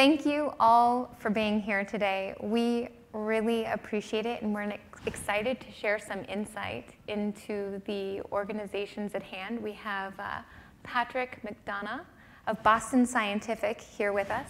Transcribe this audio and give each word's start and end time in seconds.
Thank 0.00 0.24
you 0.24 0.54
all 0.58 1.14
for 1.18 1.28
being 1.28 1.60
here 1.60 1.84
today. 1.84 2.34
We 2.40 2.88
really 3.12 3.66
appreciate 3.66 4.24
it, 4.24 4.40
and 4.40 4.54
we're 4.54 4.72
excited 5.04 5.60
to 5.60 5.70
share 5.70 5.98
some 5.98 6.24
insight 6.26 6.94
into 7.08 7.82
the 7.84 8.22
organizations 8.32 9.14
at 9.14 9.22
hand. 9.22 9.62
We 9.62 9.72
have 9.72 10.18
uh, 10.18 10.38
Patrick 10.84 11.40
McDonough 11.44 12.00
of 12.46 12.62
Boston 12.62 13.04
Scientific 13.04 13.78
here 13.78 14.14
with 14.14 14.30
us, 14.30 14.48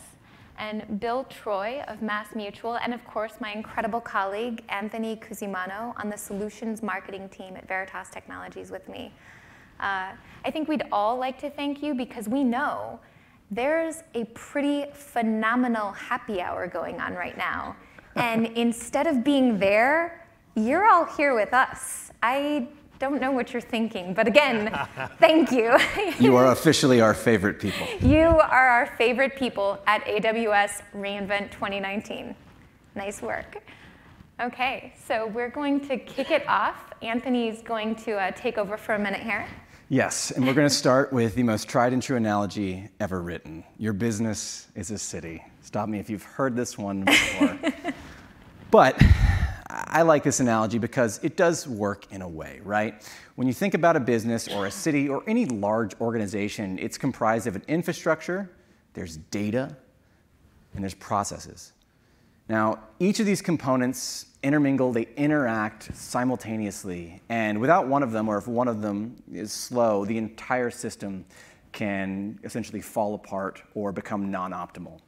and 0.56 1.00
Bill 1.00 1.24
Troy 1.24 1.82
of 1.88 2.00
Mass 2.00 2.28
Mutual, 2.36 2.76
and 2.76 2.94
of 2.94 3.04
course, 3.04 3.32
my 3.40 3.50
incredible 3.50 4.00
colleague, 4.00 4.62
Anthony 4.68 5.16
Cusimano, 5.16 5.98
on 5.98 6.10
the 6.10 6.16
solutions 6.16 6.80
marketing 6.80 7.28
team 7.28 7.56
at 7.56 7.66
Veritas 7.66 8.08
Technologies 8.08 8.70
with 8.70 8.88
me. 8.88 9.12
Uh, 9.80 10.12
I 10.44 10.50
think 10.52 10.68
we'd 10.68 10.84
all 10.92 11.16
like 11.16 11.40
to 11.40 11.50
thank 11.50 11.82
you 11.82 11.92
because 11.94 12.28
we 12.28 12.44
know 12.44 13.00
there's 13.50 14.02
a 14.14 14.24
pretty 14.26 14.86
phenomenal 14.92 15.92
happy 15.92 16.40
hour 16.40 16.66
going 16.66 17.00
on 17.00 17.14
right 17.14 17.36
now. 17.36 17.76
and 18.16 18.46
instead 18.56 19.06
of 19.06 19.24
being 19.24 19.58
there, 19.58 20.26
you're 20.54 20.86
all 20.88 21.04
here 21.04 21.34
with 21.34 21.52
us. 21.54 22.10
I 22.22 22.68
don't 22.98 23.20
know 23.20 23.32
what 23.32 23.52
you're 23.52 23.62
thinking, 23.62 24.12
but 24.12 24.28
again, 24.28 24.70
thank 25.18 25.50
you. 25.50 25.76
you 26.20 26.36
are 26.36 26.52
officially 26.52 27.00
our 27.00 27.14
favorite 27.14 27.58
people. 27.58 27.86
You 28.00 28.20
are 28.26 28.68
our 28.68 28.86
favorite 28.98 29.36
people 29.36 29.80
at 29.86 30.04
AWS 30.04 30.82
reInvent 30.94 31.50
2019. 31.50 32.34
Nice 32.94 33.22
work. 33.22 33.56
Okay, 34.40 34.92
so 35.06 35.26
we're 35.26 35.50
going 35.50 35.80
to 35.88 35.96
kick 35.96 36.30
it 36.30 36.46
off. 36.48 36.76
Anthony's 37.02 37.62
going 37.62 37.94
to 37.96 38.12
uh, 38.12 38.30
take 38.32 38.58
over 38.58 38.76
for 38.76 38.94
a 38.94 38.98
minute 38.98 39.20
here. 39.20 39.46
Yes, 39.92 40.30
and 40.30 40.46
we're 40.46 40.54
going 40.54 40.68
to 40.68 40.72
start 40.72 41.12
with 41.12 41.34
the 41.34 41.42
most 41.42 41.68
tried 41.68 41.92
and 41.92 42.00
true 42.00 42.16
analogy 42.16 42.88
ever 43.00 43.20
written. 43.20 43.64
Your 43.76 43.92
business 43.92 44.68
is 44.76 44.92
a 44.92 44.98
city. 44.98 45.42
Stop 45.62 45.88
me 45.88 45.98
if 45.98 46.08
you've 46.08 46.22
heard 46.22 46.54
this 46.54 46.78
one 46.78 47.04
before. 47.04 47.58
but 48.70 49.02
I 49.68 50.02
like 50.02 50.22
this 50.22 50.38
analogy 50.38 50.78
because 50.78 51.18
it 51.24 51.36
does 51.36 51.66
work 51.66 52.06
in 52.12 52.22
a 52.22 52.28
way, 52.28 52.60
right? 52.62 53.04
When 53.34 53.48
you 53.48 53.52
think 53.52 53.74
about 53.74 53.96
a 53.96 54.00
business 54.00 54.46
or 54.46 54.66
a 54.66 54.70
city 54.70 55.08
or 55.08 55.24
any 55.26 55.46
large 55.46 56.00
organization, 56.00 56.78
it's 56.78 56.96
comprised 56.96 57.48
of 57.48 57.56
an 57.56 57.64
infrastructure, 57.66 58.48
there's 58.94 59.16
data, 59.16 59.76
and 60.72 60.84
there's 60.84 60.94
processes. 60.94 61.72
Now, 62.50 62.80
each 62.98 63.20
of 63.20 63.26
these 63.26 63.40
components 63.40 64.26
intermingle, 64.42 64.90
they 64.92 65.06
interact 65.16 65.94
simultaneously. 65.94 67.22
And 67.28 67.60
without 67.60 67.86
one 67.86 68.02
of 68.02 68.10
them, 68.10 68.28
or 68.28 68.38
if 68.38 68.48
one 68.48 68.66
of 68.66 68.82
them 68.82 69.14
is 69.32 69.52
slow, 69.52 70.04
the 70.04 70.18
entire 70.18 70.68
system 70.68 71.24
can 71.70 72.40
essentially 72.42 72.80
fall 72.80 73.14
apart 73.14 73.62
or 73.76 73.92
become 73.92 74.32
non 74.32 74.50
optimal. 74.50 74.98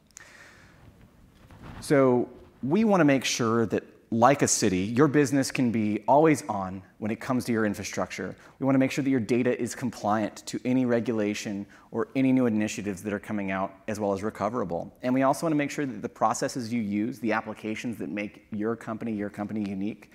So, 1.80 2.28
we 2.62 2.84
want 2.84 3.00
to 3.00 3.04
make 3.04 3.24
sure 3.24 3.66
that 3.66 3.82
like 4.12 4.42
a 4.42 4.48
city, 4.48 4.80
your 4.80 5.08
business 5.08 5.50
can 5.50 5.72
be 5.72 6.04
always 6.06 6.42
on 6.46 6.82
when 6.98 7.10
it 7.10 7.18
comes 7.18 7.46
to 7.46 7.52
your 7.52 7.64
infrastructure. 7.64 8.36
We 8.58 8.66
want 8.66 8.74
to 8.74 8.78
make 8.78 8.90
sure 8.90 9.02
that 9.02 9.08
your 9.08 9.20
data 9.20 9.58
is 9.58 9.74
compliant 9.74 10.44
to 10.46 10.60
any 10.66 10.84
regulation 10.84 11.64
or 11.90 12.08
any 12.14 12.30
new 12.30 12.44
initiatives 12.44 13.02
that 13.04 13.12
are 13.14 13.18
coming 13.18 13.50
out, 13.50 13.74
as 13.88 13.98
well 13.98 14.12
as 14.12 14.22
recoverable. 14.22 14.94
And 15.02 15.14
we 15.14 15.22
also 15.22 15.46
want 15.46 15.52
to 15.52 15.56
make 15.56 15.70
sure 15.70 15.86
that 15.86 16.02
the 16.02 16.08
processes 16.10 16.70
you 16.70 16.82
use, 16.82 17.20
the 17.20 17.32
applications 17.32 17.96
that 17.98 18.10
make 18.10 18.46
your 18.52 18.76
company 18.76 19.12
your 19.12 19.30
company 19.30 19.68
unique, 19.68 20.10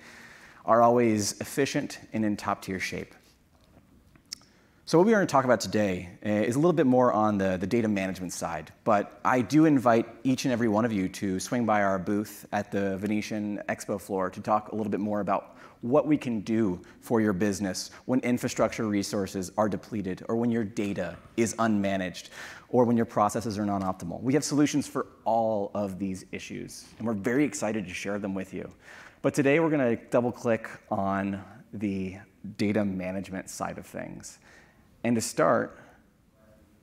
are 0.64 0.80
always 0.80 1.38
efficient 1.40 1.98
and 2.12 2.24
in 2.24 2.36
top 2.36 2.62
tier 2.62 2.78
shape. 2.78 3.14
So 4.88 4.96
what 4.96 5.06
we're 5.06 5.12
going 5.12 5.26
to 5.26 5.30
talk 5.30 5.44
about 5.44 5.60
today 5.60 6.08
uh, 6.24 6.30
is 6.30 6.56
a 6.56 6.58
little 6.58 6.72
bit 6.72 6.86
more 6.86 7.12
on 7.12 7.36
the, 7.36 7.58
the 7.58 7.66
data 7.66 7.88
management 7.88 8.32
side, 8.32 8.72
but 8.84 9.20
I 9.22 9.42
do 9.42 9.66
invite 9.66 10.06
each 10.24 10.46
and 10.46 10.52
every 10.52 10.68
one 10.68 10.86
of 10.86 10.92
you 10.94 11.10
to 11.10 11.38
swing 11.38 11.66
by 11.66 11.82
our 11.82 11.98
booth 11.98 12.46
at 12.52 12.72
the 12.72 12.96
Venetian 12.96 13.60
Expo 13.68 14.00
floor 14.00 14.30
to 14.30 14.40
talk 14.40 14.72
a 14.72 14.74
little 14.74 14.90
bit 14.90 15.00
more 15.00 15.20
about 15.20 15.58
what 15.82 16.06
we 16.06 16.16
can 16.16 16.40
do 16.40 16.80
for 17.02 17.20
your 17.20 17.34
business 17.34 17.90
when 18.06 18.20
infrastructure 18.20 18.86
resources 18.86 19.52
are 19.58 19.68
depleted 19.68 20.24
or 20.26 20.36
when 20.36 20.50
your 20.50 20.64
data 20.64 21.18
is 21.36 21.54
unmanaged 21.56 22.30
or 22.70 22.86
when 22.86 22.96
your 22.96 23.04
processes 23.04 23.58
are 23.58 23.66
non-optimal. 23.66 24.22
We 24.22 24.32
have 24.32 24.42
solutions 24.42 24.86
for 24.86 25.08
all 25.26 25.70
of 25.74 25.98
these 25.98 26.24
issues, 26.32 26.86
and 26.96 27.06
we're 27.06 27.12
very 27.12 27.44
excited 27.44 27.86
to 27.86 27.92
share 27.92 28.18
them 28.18 28.34
with 28.34 28.54
you. 28.54 28.72
But 29.20 29.34
today 29.34 29.60
we're 29.60 29.68
going 29.68 29.98
to 29.98 30.02
double 30.06 30.32
click 30.32 30.66
on 30.90 31.44
the 31.74 32.16
data 32.56 32.86
management 32.86 33.50
side 33.50 33.76
of 33.76 33.84
things. 33.84 34.38
And 35.04 35.14
to 35.14 35.20
start, 35.20 35.78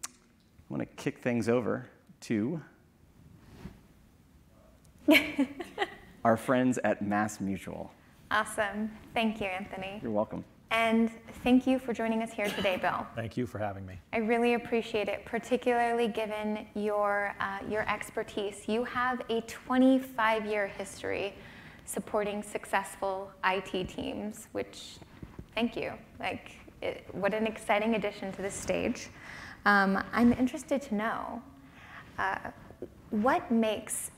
I 0.05 0.09
want 0.69 0.81
to 0.81 1.03
kick 1.03 1.19
things 1.19 1.49
over 1.49 1.89
to 2.21 2.61
our 6.23 6.37
friends 6.37 6.79
at 6.83 7.01
Mass 7.01 7.39
Mutual. 7.39 7.91
Awesome. 8.31 8.91
Thank 9.13 9.39
you, 9.39 9.47
Anthony. 9.47 9.99
You're 10.01 10.11
welcome. 10.11 10.43
And 10.71 11.11
thank 11.43 11.67
you 11.67 11.77
for 11.77 11.93
joining 11.93 12.23
us 12.23 12.33
here 12.33 12.49
today, 12.49 12.77
Bill. 12.77 13.05
Thank 13.15 13.37
you 13.37 13.45
for 13.45 13.59
having 13.59 13.85
me. 13.85 13.99
I 14.11 14.17
really 14.17 14.55
appreciate 14.55 15.07
it, 15.07 15.23
particularly 15.25 16.07
given 16.07 16.65
your, 16.73 17.35
uh, 17.39 17.59
your 17.69 17.87
expertise. 17.87 18.67
You 18.67 18.83
have 18.85 19.21
a 19.29 19.41
25 19.41 20.45
year 20.45 20.67
history 20.67 21.35
supporting 21.85 22.41
successful 22.41 23.31
IT 23.45 23.87
teams, 23.87 24.47
which, 24.53 24.95
thank 25.53 25.75
you. 25.75 25.93
Like, 26.19 26.51
it, 26.81 27.05
what 27.11 27.33
an 27.33 27.47
exciting 27.47 27.95
addition 27.95 28.31
to 28.33 28.41
the 28.41 28.49
stage. 28.51 29.09
Um, 29.65 30.03
I'm 30.13 30.33
interested 30.33 30.81
to 30.83 30.95
know 30.95 31.41
uh, 32.19 32.37
what 33.09 33.49
makes 33.51 34.11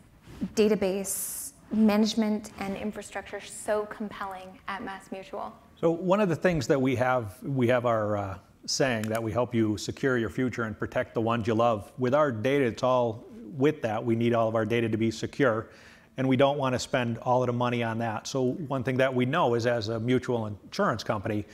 database 0.55 1.51
management 1.71 2.51
and 2.59 2.77
infrastructure 2.77 3.41
so 3.41 3.85
compelling 3.85 4.59
at 4.67 4.83
Mass 4.83 5.11
Mutual? 5.11 5.53
So 5.79 5.91
one 5.91 6.19
of 6.19 6.29
the 6.29 6.35
things 6.35 6.67
that 6.67 6.81
we 6.81 6.95
have, 6.95 7.37
we 7.43 7.67
have 7.67 7.85
our 7.85 8.17
uh, 8.17 8.37
saying 8.65 9.03
that 9.03 9.21
we 9.21 9.31
help 9.31 9.53
you 9.53 9.77
secure 9.77 10.17
your 10.17 10.29
future 10.29 10.63
and 10.63 10.77
protect 10.77 11.13
the 11.13 11.21
ones 11.21 11.47
you 11.47 11.53
love. 11.53 11.91
With 11.97 12.13
our 12.13 12.31
data, 12.31 12.65
it's 12.65 12.83
all 12.83 13.25
with 13.57 13.81
that. 13.81 14.03
We 14.03 14.15
need 14.15 14.33
all 14.33 14.47
of 14.47 14.55
our 14.55 14.65
data 14.65 14.89
to 14.89 14.97
be 14.97 15.11
secure 15.11 15.69
and 16.17 16.27
we 16.27 16.35
don't 16.35 16.57
want 16.57 16.73
to 16.73 16.79
spend 16.79 17.19
all 17.19 17.43
of 17.43 17.47
the 17.47 17.53
money 17.53 17.83
on 17.83 17.99
that. 17.99 18.27
So 18.27 18.41
one 18.41 18.83
thing 18.83 18.97
that 18.97 19.13
we 19.13 19.25
know 19.25 19.53
is 19.53 19.67
as 19.67 19.89
a 19.89 19.99
mutual 19.99 20.47
insurance 20.47 21.03
company, 21.03 21.45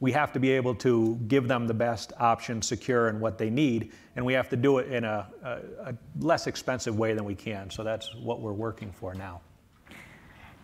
we 0.00 0.12
have 0.12 0.32
to 0.32 0.40
be 0.40 0.50
able 0.50 0.74
to 0.74 1.18
give 1.28 1.46
them 1.46 1.66
the 1.66 1.74
best 1.74 2.12
option, 2.18 2.62
secure, 2.62 3.08
and 3.08 3.20
what 3.20 3.36
they 3.38 3.50
need, 3.50 3.92
and 4.16 4.24
we 4.24 4.32
have 4.32 4.48
to 4.48 4.56
do 4.56 4.78
it 4.78 4.90
in 4.90 5.04
a, 5.04 5.28
a, 5.44 5.90
a 5.90 5.94
less 6.18 6.46
expensive 6.46 6.98
way 6.98 7.12
than 7.12 7.24
we 7.24 7.34
can. 7.34 7.70
So 7.70 7.84
that's 7.84 8.14
what 8.14 8.40
we're 8.40 8.52
working 8.52 8.90
for 8.90 9.14
now. 9.14 9.40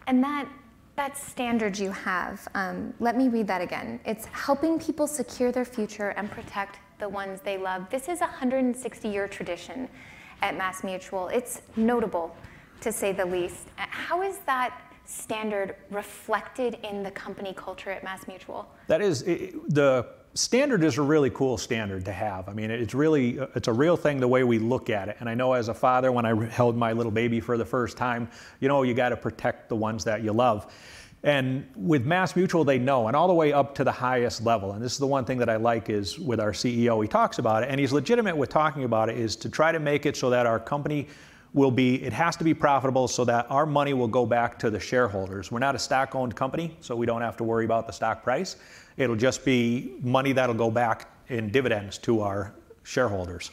And 0.07 0.23
that 0.25 0.49
that 0.97 1.19
standard 1.19 1.79
you 1.79 1.91
have, 1.91 2.49
um, 2.55 2.95
let 3.01 3.19
me 3.19 3.29
read 3.29 3.47
that 3.47 3.61
again. 3.61 4.01
It's 4.07 4.25
helping 4.27 4.79
people 4.79 5.07
secure 5.07 5.53
their 5.53 5.67
future 5.67 6.09
and 6.17 6.31
protect 6.31 6.79
the 6.99 7.07
ones 7.07 7.41
they 7.43 7.59
love. 7.59 7.91
This 7.91 8.09
is 8.09 8.23
a 8.23 8.25
160 8.25 9.07
year 9.07 9.29
tradition 9.29 9.91
at 10.41 10.57
Mass 10.57 10.83
Mutual. 10.83 11.29
It's 11.29 11.61
notable, 11.77 12.35
to 12.81 12.91
say 12.91 13.13
the 13.13 13.27
least. 13.27 13.69
How 13.77 14.23
is 14.23 14.39
that 14.47 14.81
standard 15.06 15.77
reflected 15.91 16.78
in 16.83 17.03
the 17.03 17.11
company 17.11 17.55
culture 17.56 17.91
at 17.91 18.05
Mass 18.05 18.27
Mutual? 18.27 18.69
That 18.89 19.00
is, 19.00 19.22
it, 19.22 19.55
the 19.72 20.06
standard 20.34 20.84
is 20.84 20.99
a 20.99 21.03
really 21.03 21.31
cool 21.31 21.56
standard 21.56 22.05
to 22.05 22.12
have. 22.12 22.49
I 22.49 22.53
mean, 22.53 22.71
it's 22.71 22.94
really, 22.94 23.39
it's 23.55 23.69
a 23.69 23.72
real 23.72 23.97
thing 23.97 24.21
the 24.21 24.28
way 24.28 24.45
we 24.45 24.59
look 24.59 24.91
at 24.91 25.09
it. 25.09 25.16
And 25.21 25.28
I 25.28 25.34
know 25.34 25.53
as 25.53 25.69
a 25.69 25.75
father, 25.75 26.12
when 26.12 26.27
I 26.27 26.47
held 26.47 26.77
my 26.77 26.93
little 26.93 27.12
baby 27.12 27.41
for 27.41 27.56
the 27.56 27.65
first 27.65 27.97
time, 27.97 28.28
you 28.61 28.69
know, 28.69 28.83
you 28.83 28.95
got 28.95 29.11
to 29.11 29.16
protect 29.16 29.69
the 29.69 29.77
ones 29.77 30.05
that 30.05 30.22
you 30.22 30.33
love. 30.33 30.72
And 31.22 31.66
with 31.75 32.05
Mass 32.05 32.37
Mutual, 32.37 32.65
they 32.65 32.78
know, 32.78 33.09
and 33.09 33.16
all 33.16 33.27
the 33.27 33.34
way 33.34 33.53
up 33.53 33.75
to 33.77 33.84
the 33.84 33.91
highest 33.93 34.45
level. 34.45 34.72
And 34.72 34.84
this 34.84 34.93
is 34.93 34.99
the 34.99 35.06
one 35.06 35.25
thing 35.25 35.39
that 35.39 35.49
I 35.49 35.56
like 35.56 35.89
is 35.89 36.19
with 36.19 36.39
our 36.39 36.53
CEO, 36.53 37.03
he 37.03 37.09
talks 37.09 37.39
about 37.39 37.62
it, 37.62 37.71
and 37.71 37.81
he's 37.81 37.93
legitimate 37.93 38.37
with 38.37 38.49
talking 38.49 38.84
about 38.84 39.09
it, 39.09 39.16
is 39.16 39.34
to 39.37 39.49
try 39.49 39.72
to 39.72 39.81
make 39.81 40.06
it 40.06 40.16
so 40.16 40.31
that 40.31 40.47
our 40.47 40.61
company 40.61 41.09
will 41.56 41.71
be, 41.71 42.00
it 42.05 42.12
has 42.12 42.37
to 42.37 42.44
be 42.44 42.53
profitable 42.53 43.09
so 43.09 43.25
that 43.25 43.51
our 43.51 43.65
money 43.65 43.95
will 43.95 44.07
go 44.07 44.27
back 44.27 44.59
to 44.59 44.69
the 44.69 44.78
shareholders. 44.78 45.51
We're 45.51 45.59
not 45.59 45.75
a 45.75 45.78
stock 45.78 46.15
owned 46.15 46.36
company, 46.36 46.77
so 46.81 46.95
we 46.95 47.07
don't 47.07 47.22
have 47.22 47.36
to 47.39 47.45
worry 47.45 47.65
about 47.65 47.86
the 47.86 47.92
stock 47.92 48.22
price. 48.22 48.57
It'll 48.98 49.16
just 49.16 49.42
be 49.42 49.95
money 50.03 50.33
that'll 50.33 50.54
go 50.54 50.71
back 50.71 51.09
in 51.28 51.51
dividends 51.51 51.97
to 51.98 52.21
our 52.21 52.53
shareholders. 52.83 53.51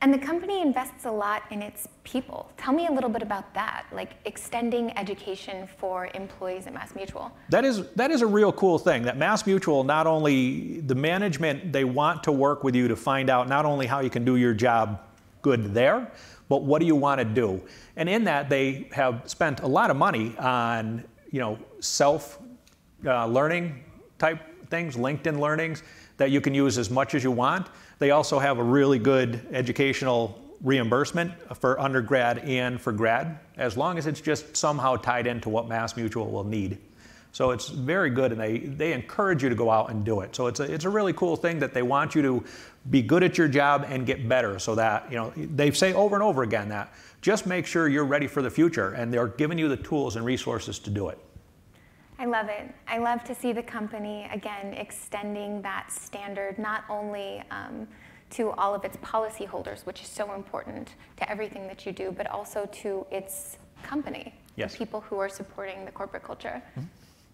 And 0.00 0.14
the 0.14 0.18
company 0.18 0.62
invests 0.62 1.04
a 1.04 1.10
lot 1.10 1.42
in 1.50 1.60
its 1.60 1.86
people. 2.04 2.50
Tell 2.56 2.72
me 2.72 2.86
a 2.86 2.92
little 2.92 3.10
bit 3.10 3.20
about 3.20 3.52
that, 3.52 3.84
like 3.92 4.12
extending 4.24 4.96
education 4.96 5.68
for 5.76 6.08
employees 6.14 6.66
at 6.66 6.72
Mass 6.72 6.94
Mutual. 6.94 7.30
That 7.50 7.64
is 7.64 7.88
that 7.90 8.10
is 8.12 8.22
a 8.22 8.26
real 8.26 8.52
cool 8.52 8.78
thing. 8.78 9.02
That 9.02 9.16
Mass 9.18 9.44
Mutual 9.44 9.82
not 9.82 10.06
only 10.06 10.80
the 10.82 10.94
management 10.94 11.72
they 11.72 11.84
want 11.84 12.22
to 12.24 12.32
work 12.32 12.62
with 12.62 12.76
you 12.76 12.86
to 12.86 12.94
find 12.94 13.28
out 13.28 13.48
not 13.48 13.66
only 13.66 13.86
how 13.86 13.98
you 13.98 14.08
can 14.08 14.24
do 14.24 14.36
your 14.36 14.54
job 14.54 15.00
good 15.42 15.74
there, 15.74 16.10
but 16.48 16.62
what 16.62 16.80
do 16.80 16.86
you 16.86 16.96
want 16.96 17.18
to 17.18 17.24
do? 17.24 17.60
And 17.96 18.08
in 18.08 18.24
that, 18.24 18.48
they 18.48 18.88
have 18.92 19.22
spent 19.26 19.60
a 19.60 19.66
lot 19.66 19.90
of 19.90 19.96
money 19.96 20.36
on, 20.38 21.04
you 21.30 21.40
know, 21.40 21.58
self 21.80 22.38
uh, 23.04 23.26
learning 23.26 23.84
type 24.18 24.40
things, 24.70 24.96
LinkedIn 24.96 25.38
learnings 25.38 25.82
that 26.16 26.30
you 26.30 26.40
can 26.40 26.54
use 26.54 26.78
as 26.78 26.90
much 26.90 27.14
as 27.14 27.22
you 27.22 27.30
want. 27.30 27.68
They 27.98 28.10
also 28.10 28.38
have 28.38 28.58
a 28.58 28.62
really 28.62 28.98
good 28.98 29.46
educational 29.52 30.40
reimbursement 30.62 31.32
for 31.56 31.78
undergrad 31.80 32.38
and 32.38 32.80
for 32.80 32.92
grad, 32.92 33.38
as 33.56 33.76
long 33.76 33.98
as 33.98 34.06
it's 34.06 34.20
just 34.20 34.56
somehow 34.56 34.96
tied 34.96 35.26
into 35.26 35.48
what 35.48 35.68
Mass 35.68 35.96
Mutual 35.96 36.30
will 36.30 36.44
need. 36.44 36.78
So 37.38 37.52
it's 37.52 37.68
very 37.68 38.10
good, 38.10 38.32
and 38.32 38.40
they, 38.40 38.58
they 38.58 38.92
encourage 38.92 39.44
you 39.44 39.48
to 39.48 39.54
go 39.54 39.70
out 39.70 39.92
and 39.92 40.04
do 40.04 40.22
it. 40.22 40.34
So 40.34 40.48
it's 40.48 40.58
a, 40.58 40.64
it's 40.64 40.84
a 40.84 40.88
really 40.88 41.12
cool 41.12 41.36
thing 41.36 41.60
that 41.60 41.72
they 41.72 41.82
want 41.82 42.16
you 42.16 42.22
to 42.22 42.44
be 42.90 43.00
good 43.00 43.22
at 43.22 43.38
your 43.38 43.46
job 43.46 43.86
and 43.88 44.04
get 44.04 44.28
better 44.28 44.58
so 44.58 44.74
that, 44.74 45.06
you 45.08 45.16
know, 45.16 45.32
they 45.36 45.70
say 45.70 45.92
over 45.92 46.16
and 46.16 46.22
over 46.24 46.42
again 46.42 46.68
that 46.70 46.92
just 47.22 47.46
make 47.46 47.64
sure 47.64 47.86
you're 47.86 48.04
ready 48.04 48.26
for 48.26 48.42
the 48.42 48.50
future, 48.50 48.94
and 48.94 49.14
they're 49.14 49.28
giving 49.28 49.56
you 49.56 49.68
the 49.68 49.76
tools 49.76 50.16
and 50.16 50.24
resources 50.24 50.80
to 50.80 50.90
do 50.90 51.10
it. 51.10 51.18
I 52.18 52.26
love 52.26 52.48
it. 52.48 52.74
I 52.88 52.98
love 52.98 53.22
to 53.22 53.36
see 53.36 53.52
the 53.52 53.62
company, 53.62 54.28
again, 54.32 54.74
extending 54.74 55.62
that 55.62 55.92
standard 55.92 56.58
not 56.58 56.82
only 56.90 57.44
um, 57.52 57.86
to 58.30 58.50
all 58.50 58.74
of 58.74 58.84
its 58.84 58.96
policyholders, 58.96 59.86
which 59.86 60.02
is 60.02 60.08
so 60.08 60.34
important 60.34 60.96
to 61.18 61.30
everything 61.30 61.68
that 61.68 61.86
you 61.86 61.92
do, 61.92 62.10
but 62.10 62.26
also 62.26 62.68
to 62.72 63.06
its 63.12 63.58
company, 63.84 64.34
yes. 64.56 64.72
the 64.72 64.78
people 64.78 65.02
who 65.02 65.20
are 65.20 65.28
supporting 65.28 65.84
the 65.84 65.92
corporate 65.92 66.24
culture. 66.24 66.60
Mm-hmm. 66.70 66.88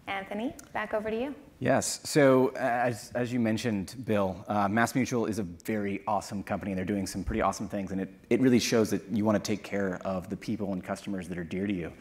Anthony, 0.06 0.54
back 0.72 0.94
over 0.94 1.10
to 1.10 1.16
you. 1.18 1.34
Yes. 1.60 2.00
So, 2.04 2.48
as, 2.56 3.10
as 3.14 3.32
you 3.32 3.40
mentioned, 3.40 3.94
Bill, 4.04 4.44
uh, 4.48 4.68
Mass 4.68 4.94
Mutual 4.94 5.26
is 5.26 5.38
a 5.38 5.42
very 5.42 6.02
awesome 6.06 6.42
company. 6.42 6.72
And 6.72 6.78
they're 6.78 6.84
doing 6.84 7.06
some 7.06 7.24
pretty 7.24 7.40
awesome 7.40 7.68
things, 7.68 7.90
and 7.90 8.00
it, 8.00 8.12
it 8.28 8.40
really 8.40 8.58
shows 8.58 8.90
that 8.90 9.02
you 9.10 9.24
want 9.24 9.42
to 9.42 9.46
take 9.46 9.62
care 9.62 9.96
of 10.04 10.28
the 10.28 10.36
people 10.36 10.72
and 10.72 10.82
customers 10.84 11.28
that 11.28 11.38
are 11.38 11.44
dear 11.44 11.66
to 11.66 11.72
you. 11.72 11.92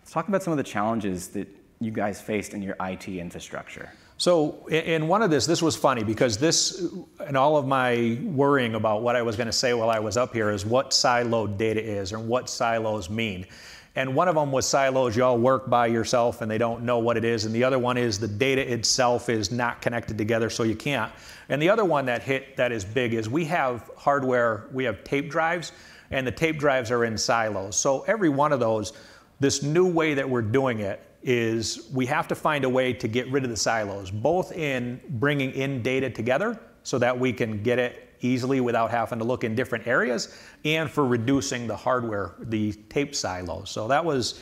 Let's 0.00 0.10
talk 0.10 0.28
about 0.28 0.42
some 0.42 0.52
of 0.52 0.56
the 0.56 0.64
challenges 0.64 1.28
that 1.28 1.48
you 1.80 1.92
guys 1.92 2.20
faced 2.20 2.54
in 2.54 2.62
your 2.62 2.76
IT 2.80 3.08
infrastructure. 3.08 3.92
So, 4.16 4.66
in 4.68 5.08
one 5.08 5.22
of 5.22 5.30
this, 5.30 5.46
this 5.46 5.62
was 5.62 5.76
funny 5.76 6.04
because 6.04 6.38
this, 6.38 6.86
and 7.20 7.36
all 7.36 7.56
of 7.56 7.66
my 7.66 8.18
worrying 8.22 8.74
about 8.74 9.02
what 9.02 9.16
I 9.16 9.22
was 9.22 9.36
going 9.36 9.48
to 9.48 9.52
say 9.52 9.74
while 9.74 9.90
I 9.90 9.98
was 9.98 10.16
up 10.16 10.32
here 10.32 10.50
is 10.50 10.64
what 10.64 10.90
siloed 10.90 11.56
data 11.56 11.82
is 11.82 12.12
and 12.12 12.28
what 12.28 12.48
silos 12.48 13.10
mean. 13.10 13.46
And 13.94 14.14
one 14.14 14.26
of 14.26 14.34
them 14.34 14.50
was 14.50 14.66
silos, 14.66 15.16
you 15.16 15.24
all 15.24 15.38
work 15.38 15.68
by 15.68 15.86
yourself 15.86 16.40
and 16.40 16.50
they 16.50 16.56
don't 16.56 16.82
know 16.82 16.98
what 16.98 17.18
it 17.18 17.24
is. 17.24 17.44
And 17.44 17.54
the 17.54 17.62
other 17.62 17.78
one 17.78 17.98
is 17.98 18.18
the 18.18 18.28
data 18.28 18.72
itself 18.72 19.28
is 19.28 19.50
not 19.50 19.82
connected 19.82 20.16
together, 20.16 20.48
so 20.48 20.62
you 20.62 20.74
can't. 20.74 21.12
And 21.50 21.60
the 21.60 21.68
other 21.68 21.84
one 21.84 22.06
that 22.06 22.22
hit 22.22 22.56
that 22.56 22.72
is 22.72 22.84
big 22.84 23.12
is 23.12 23.28
we 23.28 23.44
have 23.46 23.90
hardware, 23.96 24.68
we 24.72 24.84
have 24.84 25.04
tape 25.04 25.30
drives, 25.30 25.72
and 26.10 26.26
the 26.26 26.32
tape 26.32 26.58
drives 26.58 26.90
are 26.90 27.04
in 27.04 27.18
silos. 27.18 27.76
So 27.76 28.02
every 28.02 28.30
one 28.30 28.52
of 28.52 28.60
those, 28.60 28.94
this 29.40 29.62
new 29.62 29.86
way 29.86 30.14
that 30.14 30.28
we're 30.28 30.40
doing 30.40 30.80
it 30.80 31.04
is 31.22 31.88
we 31.92 32.06
have 32.06 32.26
to 32.28 32.34
find 32.34 32.64
a 32.64 32.68
way 32.68 32.94
to 32.94 33.08
get 33.08 33.30
rid 33.30 33.44
of 33.44 33.50
the 33.50 33.56
silos, 33.56 34.10
both 34.10 34.52
in 34.52 35.00
bringing 35.10 35.52
in 35.52 35.82
data 35.82 36.08
together 36.08 36.58
so 36.82 36.98
that 36.98 37.18
we 37.18 37.32
can 37.32 37.62
get 37.62 37.78
it 37.78 38.08
easily 38.22 38.60
without 38.60 38.90
having 38.90 39.18
to 39.18 39.24
look 39.24 39.44
in 39.44 39.54
different 39.54 39.86
areas, 39.86 40.36
and 40.64 40.90
for 40.90 41.06
reducing 41.06 41.66
the 41.66 41.76
hardware, 41.76 42.34
the 42.38 42.72
tape 42.88 43.14
silos. 43.14 43.70
So 43.70 43.88
that 43.88 44.04
was 44.04 44.40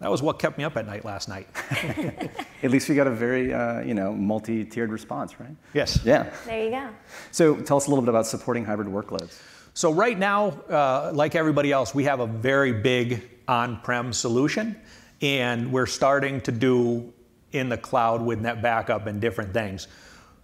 that 0.00 0.10
was 0.10 0.20
what 0.20 0.40
kept 0.40 0.58
me 0.58 0.64
up 0.64 0.76
at 0.76 0.84
night 0.84 1.04
last 1.04 1.28
night. 1.28 1.46
at 2.62 2.70
least 2.72 2.88
we 2.88 2.96
got 2.96 3.06
a 3.06 3.10
very 3.10 3.54
uh, 3.54 3.80
you 3.80 3.94
know 3.94 4.12
multi-tiered 4.12 4.90
response, 4.90 5.38
right? 5.38 5.54
Yes. 5.74 6.00
Yeah. 6.04 6.32
There 6.44 6.64
you 6.64 6.70
go. 6.70 6.88
So 7.30 7.56
tell 7.56 7.76
us 7.76 7.86
a 7.86 7.90
little 7.90 8.02
bit 8.02 8.08
about 8.10 8.26
supporting 8.26 8.64
hybrid 8.64 8.88
workloads. 8.88 9.40
So 9.74 9.92
right 9.92 10.18
now, 10.18 10.48
uh, 10.68 11.12
like 11.14 11.34
everybody 11.34 11.72
else, 11.72 11.94
we 11.94 12.04
have 12.04 12.20
a 12.20 12.26
very 12.26 12.72
big 12.72 13.30
on-prem 13.48 14.12
solution, 14.12 14.76
and 15.22 15.72
we're 15.72 15.86
starting 15.86 16.42
to 16.42 16.52
do 16.52 17.12
in 17.52 17.68
the 17.68 17.78
cloud 17.78 18.20
with 18.20 18.42
NetBackup 18.42 19.06
and 19.06 19.20
different 19.20 19.54
things. 19.54 19.88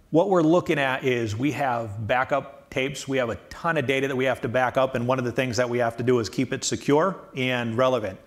What 0.09 0.29
we're 0.29 0.41
looking 0.41 0.79
at 0.79 1.03
is 1.03 1.35
we 1.35 1.51
have 1.51 2.07
backup 2.07 2.58
tapes. 2.69 3.07
We 3.07 3.17
have 3.17 3.29
a 3.29 3.35
ton 3.49 3.77
of 3.77 3.87
data 3.87 4.07
that 4.07 4.15
we 4.15 4.25
have 4.25 4.41
to 4.41 4.47
back 4.47 4.77
up, 4.77 4.95
and 4.95 5.07
one 5.07 5.19
of 5.19 5.25
the 5.25 5.31
things 5.31 5.57
that 5.57 5.69
we 5.69 5.79
have 5.79 5.97
to 5.97 6.03
do 6.03 6.19
is 6.19 6.29
keep 6.29 6.53
it 6.53 6.63
secure 6.63 7.15
and 7.35 7.77
relevant. 7.77 8.19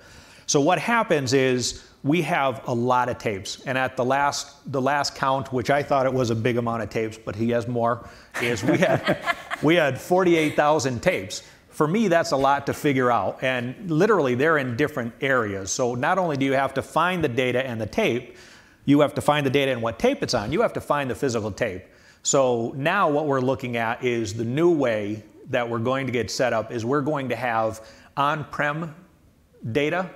So 0.46 0.60
what 0.60 0.78
happens 0.78 1.32
is 1.32 1.84
we 2.02 2.22
have 2.22 2.66
a 2.66 2.74
lot 2.74 3.08
of 3.08 3.18
tapes, 3.18 3.62
and 3.64 3.78
at 3.78 3.96
the 3.96 4.04
last 4.04 4.70
the 4.72 4.80
last 4.80 5.14
count, 5.14 5.52
which 5.52 5.70
I 5.70 5.82
thought 5.82 6.06
it 6.06 6.12
was 6.12 6.30
a 6.30 6.34
big 6.34 6.56
amount 6.56 6.82
of 6.82 6.90
tapes, 6.90 7.16
but 7.16 7.36
he 7.36 7.50
has 7.50 7.68
more, 7.68 8.08
is 8.40 8.62
we 8.64 8.78
had 8.78 9.18
we 9.62 9.76
had 9.76 10.00
48,000 10.00 11.02
tapes. 11.02 11.42
For 11.68 11.88
me, 11.88 12.08
that's 12.08 12.32
a 12.32 12.36
lot 12.36 12.66
to 12.66 12.74
figure 12.74 13.10
out, 13.10 13.42
and 13.42 13.90
literally 13.90 14.34
they're 14.34 14.58
in 14.58 14.76
different 14.76 15.14
areas. 15.20 15.70
So 15.70 15.94
not 15.94 16.18
only 16.18 16.36
do 16.36 16.44
you 16.44 16.52
have 16.52 16.74
to 16.74 16.82
find 16.82 17.24
the 17.24 17.28
data 17.28 17.66
and 17.66 17.80
the 17.80 17.86
tape, 17.86 18.36
you 18.84 19.00
have 19.00 19.14
to 19.14 19.20
find 19.20 19.46
the 19.46 19.50
data 19.50 19.72
and 19.72 19.80
what 19.80 19.98
tape 19.98 20.22
it's 20.22 20.34
on. 20.34 20.52
You 20.52 20.62
have 20.62 20.72
to 20.74 20.80
find 20.80 21.08
the 21.08 21.14
physical 21.14 21.50
tape. 21.50 21.84
So 22.22 22.72
now 22.76 23.10
what 23.10 23.26
we're 23.26 23.40
looking 23.40 23.76
at 23.76 24.04
is 24.04 24.34
the 24.34 24.44
new 24.44 24.70
way 24.70 25.24
that 25.50 25.68
we're 25.68 25.78
going 25.78 26.06
to 26.06 26.12
get 26.12 26.30
set 26.30 26.52
up 26.52 26.72
is 26.72 26.84
we're 26.84 27.00
going 27.00 27.28
to 27.28 27.36
have 27.36 27.80
on-prem 28.16 28.94
data 29.72 30.10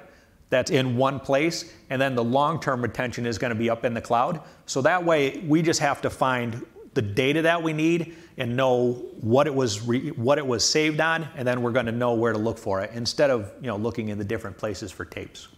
that's 0.49 0.70
in 0.70 0.97
one 0.97 1.19
place, 1.19 1.73
and 1.91 2.00
then 2.00 2.14
the 2.14 2.23
long-term 2.23 2.81
retention 2.81 3.26
is 3.26 3.37
going 3.37 3.53
to 3.53 3.58
be 3.58 3.69
up 3.69 3.85
in 3.85 3.94
the 3.94 4.00
cloud. 4.00 4.41
So 4.67 4.81
that 4.82 5.05
way, 5.05 5.38
we 5.41 5.61
just 5.61 5.81
have 5.81 6.00
to 6.03 6.11
find 6.11 6.64
the 6.94 7.03
data 7.03 7.43
that 7.43 7.62
we 7.62 7.73
need 7.73 8.17
and 8.38 8.56
know 8.56 8.93
what 9.20 9.47
it 9.47 9.55
was 9.55 9.82
what 9.82 10.38
it 10.38 10.47
was 10.47 10.64
saved 10.64 11.00
on, 11.00 11.29
and 11.37 11.47
then 11.47 11.62
we're 11.62 11.73
going 11.73 11.87
to 11.87 11.93
know 11.93 12.14
where 12.14 12.32
to 12.32 12.38
look 12.38 12.59
for 12.59 12.81
it 12.81 12.91
instead 12.94 13.31
of 13.31 13.52
you 13.61 13.67
know 13.67 13.76
looking 13.76 14.09
in 14.09 14.19
the 14.19 14.25
different 14.25 14.56
places 14.56 14.93
for 14.93 15.05
tapes. 15.05 15.49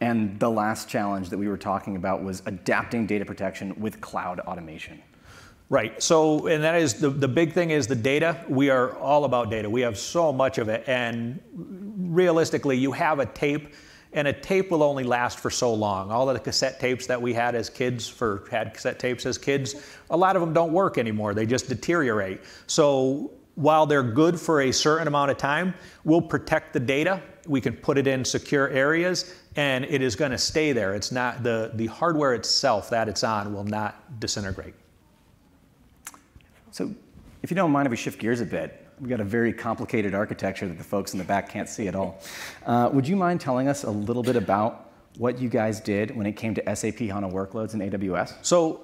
And 0.00 0.38
the 0.40 0.50
last 0.50 0.88
challenge 0.88 1.28
that 1.28 1.38
we 1.38 1.48
were 1.48 1.58
talking 1.58 1.96
about 1.96 2.22
was 2.22 2.42
adapting 2.46 3.06
data 3.06 3.24
protection 3.24 3.78
with 3.78 4.00
cloud 4.00 4.40
automation. 4.40 5.02
Right. 5.68 6.02
So, 6.02 6.48
and 6.48 6.64
that 6.64 6.74
is 6.74 6.94
the, 6.94 7.10
the 7.10 7.28
big 7.28 7.52
thing 7.52 7.70
is 7.70 7.86
the 7.86 7.94
data. 7.94 8.44
We 8.48 8.70
are 8.70 8.96
all 8.96 9.24
about 9.24 9.50
data. 9.50 9.70
We 9.70 9.82
have 9.82 9.96
so 9.96 10.32
much 10.32 10.58
of 10.58 10.68
it. 10.68 10.82
And 10.88 11.40
realistically, 11.54 12.76
you 12.76 12.90
have 12.90 13.20
a 13.20 13.26
tape, 13.26 13.74
and 14.12 14.26
a 14.26 14.32
tape 14.32 14.72
will 14.72 14.82
only 14.82 15.04
last 15.04 15.38
for 15.38 15.48
so 15.48 15.72
long. 15.72 16.10
All 16.10 16.28
of 16.28 16.34
the 16.34 16.40
cassette 16.40 16.80
tapes 16.80 17.06
that 17.06 17.22
we 17.22 17.32
had 17.32 17.54
as 17.54 17.70
kids, 17.70 18.08
for 18.08 18.48
had 18.50 18.74
cassette 18.74 18.98
tapes 18.98 19.26
as 19.26 19.38
kids, 19.38 19.76
a 20.10 20.16
lot 20.16 20.34
of 20.34 20.42
them 20.42 20.52
don't 20.52 20.72
work 20.72 20.98
anymore. 20.98 21.34
They 21.34 21.46
just 21.46 21.68
deteriorate. 21.68 22.40
So, 22.66 23.30
while 23.54 23.86
they're 23.86 24.02
good 24.02 24.40
for 24.40 24.62
a 24.62 24.72
certain 24.72 25.06
amount 25.06 25.30
of 25.30 25.36
time, 25.36 25.74
we'll 26.02 26.22
protect 26.22 26.72
the 26.72 26.80
data. 26.80 27.22
We 27.46 27.60
can 27.60 27.74
put 27.74 27.98
it 27.98 28.06
in 28.06 28.24
secure 28.24 28.68
areas 28.68 29.34
and 29.56 29.84
it 29.84 30.02
is 30.02 30.16
going 30.16 30.30
to 30.30 30.38
stay 30.38 30.72
there. 30.72 30.94
It's 30.94 31.12
not 31.12 31.42
the, 31.42 31.72
the 31.74 31.86
hardware 31.86 32.34
itself 32.34 32.90
that 32.90 33.08
it's 33.08 33.24
on 33.24 33.52
will 33.52 33.64
not 33.64 34.20
disintegrate. 34.20 34.74
So, 36.70 36.94
if 37.42 37.50
you 37.50 37.54
don't 37.54 37.72
mind 37.72 37.86
if 37.86 37.90
we 37.90 37.96
shift 37.96 38.20
gears 38.20 38.40
a 38.40 38.46
bit, 38.46 38.86
we've 39.00 39.08
got 39.08 39.20
a 39.20 39.24
very 39.24 39.52
complicated 39.52 40.14
architecture 40.14 40.68
that 40.68 40.76
the 40.78 40.84
folks 40.84 41.14
in 41.14 41.18
the 41.18 41.24
back 41.24 41.48
can't 41.48 41.68
see 41.68 41.88
at 41.88 41.94
all. 41.94 42.22
Uh, 42.66 42.90
would 42.92 43.08
you 43.08 43.16
mind 43.16 43.40
telling 43.40 43.66
us 43.66 43.84
a 43.84 43.90
little 43.90 44.22
bit 44.22 44.36
about 44.36 44.90
what 45.16 45.40
you 45.40 45.48
guys 45.48 45.80
did 45.80 46.14
when 46.14 46.26
it 46.26 46.32
came 46.32 46.54
to 46.54 46.76
SAP 46.76 46.98
HANA 46.98 47.28
workloads 47.28 47.74
in 47.74 47.80
AWS? 47.80 48.34
So, 48.42 48.82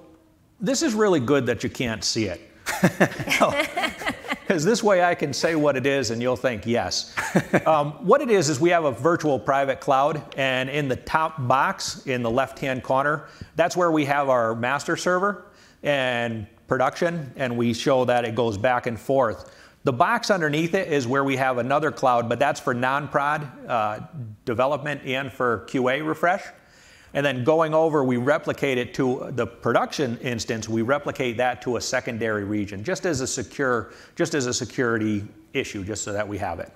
this 0.59 0.83
is 0.83 0.95
really 0.95 1.21
good 1.21 1.47
that 1.47 1.63
you 1.63 1.71
can't 1.71 2.03
see 2.03 2.25
it. 2.25 2.41
because 4.47 4.65
this 4.65 4.81
way 4.81 5.03
I 5.03 5.17
can 5.17 5.33
say 5.33 5.57
what 5.57 5.77
it 5.77 5.87
is 5.87 6.13
and 6.13 6.23
you'll 6.23 6.37
think 6.37 6.67
yes. 6.67 7.13
um, 7.67 7.93
what 8.07 8.21
it 8.21 8.31
is 8.31 8.49
is 8.49 8.61
we 8.61 8.71
have 8.71 8.85
a 8.85 8.93
virtual 8.93 9.41
private 9.41 9.81
cloud, 9.81 10.23
and 10.37 10.71
in 10.71 10.87
the 10.87 10.95
top 10.95 11.35
box 11.49 12.07
in 12.07 12.23
the 12.23 12.31
left 12.31 12.61
hand 12.61 12.85
corner, 12.85 13.27
that's 13.57 13.77
where 13.77 13.91
we 13.91 14.05
have 14.05 14.29
our 14.29 14.55
master 14.55 14.97
server 14.97 15.47
and 15.83 16.47
production, 16.69 17.33
and 17.35 17.57
we 17.57 17.75
show 17.75 18.05
that 18.05 18.25
it 18.25 18.37
goes 18.37 18.57
back 18.57 18.87
and 18.87 19.01
forth. 19.01 19.53
The 19.83 19.93
box 19.93 20.31
underneath 20.31 20.75
it 20.75 20.93
is 20.93 21.09
where 21.09 21.25
we 21.25 21.37
have 21.37 21.59
another 21.59 21.91
cloud, 21.91 22.29
but 22.29 22.39
that's 22.39 22.61
for 22.61 22.73
non 22.73 23.09
prod 23.09 23.51
uh, 23.69 24.01
development 24.45 25.01
and 25.05 25.33
for 25.33 25.67
QA 25.69 26.07
refresh. 26.07 26.43
And 27.17 27.25
then 27.25 27.45
going 27.45 27.73
over, 27.73 28.05
we 28.05 28.19
replicate 28.19 28.77
it 28.77 28.93
to 28.95 29.31
the 29.31 29.47
production 29.47 30.19
instance, 30.19 30.69
we 30.69 30.83
replicate 30.83 31.39
that 31.39 31.63
to 31.63 31.79
a 31.79 31.81
secondary 31.81 32.45
region, 32.45 32.85
just 32.85 33.07
as 33.07 33.23
a 33.23 33.27
secure, 33.27 33.95
just 34.17 34.35
as 34.35 34.45
a 34.45 34.53
security 34.53 35.27
issue, 35.55 35.83
just 35.83 36.05
so 36.05 36.13
that 36.13 36.29
we 36.29 36.37
have 36.37 36.61
it. 36.61 36.71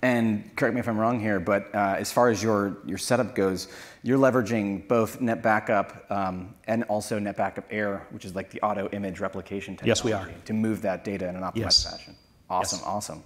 And 0.00 0.50
correct 0.56 0.74
me 0.74 0.80
if 0.80 0.88
I'm 0.88 0.96
wrong 0.96 1.20
here, 1.20 1.38
but 1.38 1.74
uh, 1.74 1.96
as 1.98 2.10
far 2.10 2.30
as 2.30 2.42
your, 2.42 2.78
your 2.86 2.96
setup 2.96 3.34
goes, 3.34 3.68
you're 4.02 4.18
leveraging 4.18 4.88
both 4.88 5.20
NetBackup 5.20 6.10
um, 6.10 6.54
and 6.66 6.84
also 6.84 7.18
NetBackup 7.18 7.64
AIR, 7.70 8.06
which 8.10 8.24
is 8.24 8.34
like 8.34 8.48
the 8.48 8.62
auto 8.62 8.88
image 8.92 9.20
replication 9.20 9.76
technology. 9.76 9.88
Yes, 9.88 10.02
we 10.02 10.12
are. 10.12 10.30
To 10.46 10.52
move 10.54 10.80
that 10.80 11.04
data 11.04 11.28
in 11.28 11.36
an 11.36 11.42
optimized 11.42 11.56
yes. 11.56 11.90
fashion. 11.90 12.16
Awesome, 12.48 12.78
yes. 12.78 12.86
awesome. 12.86 13.22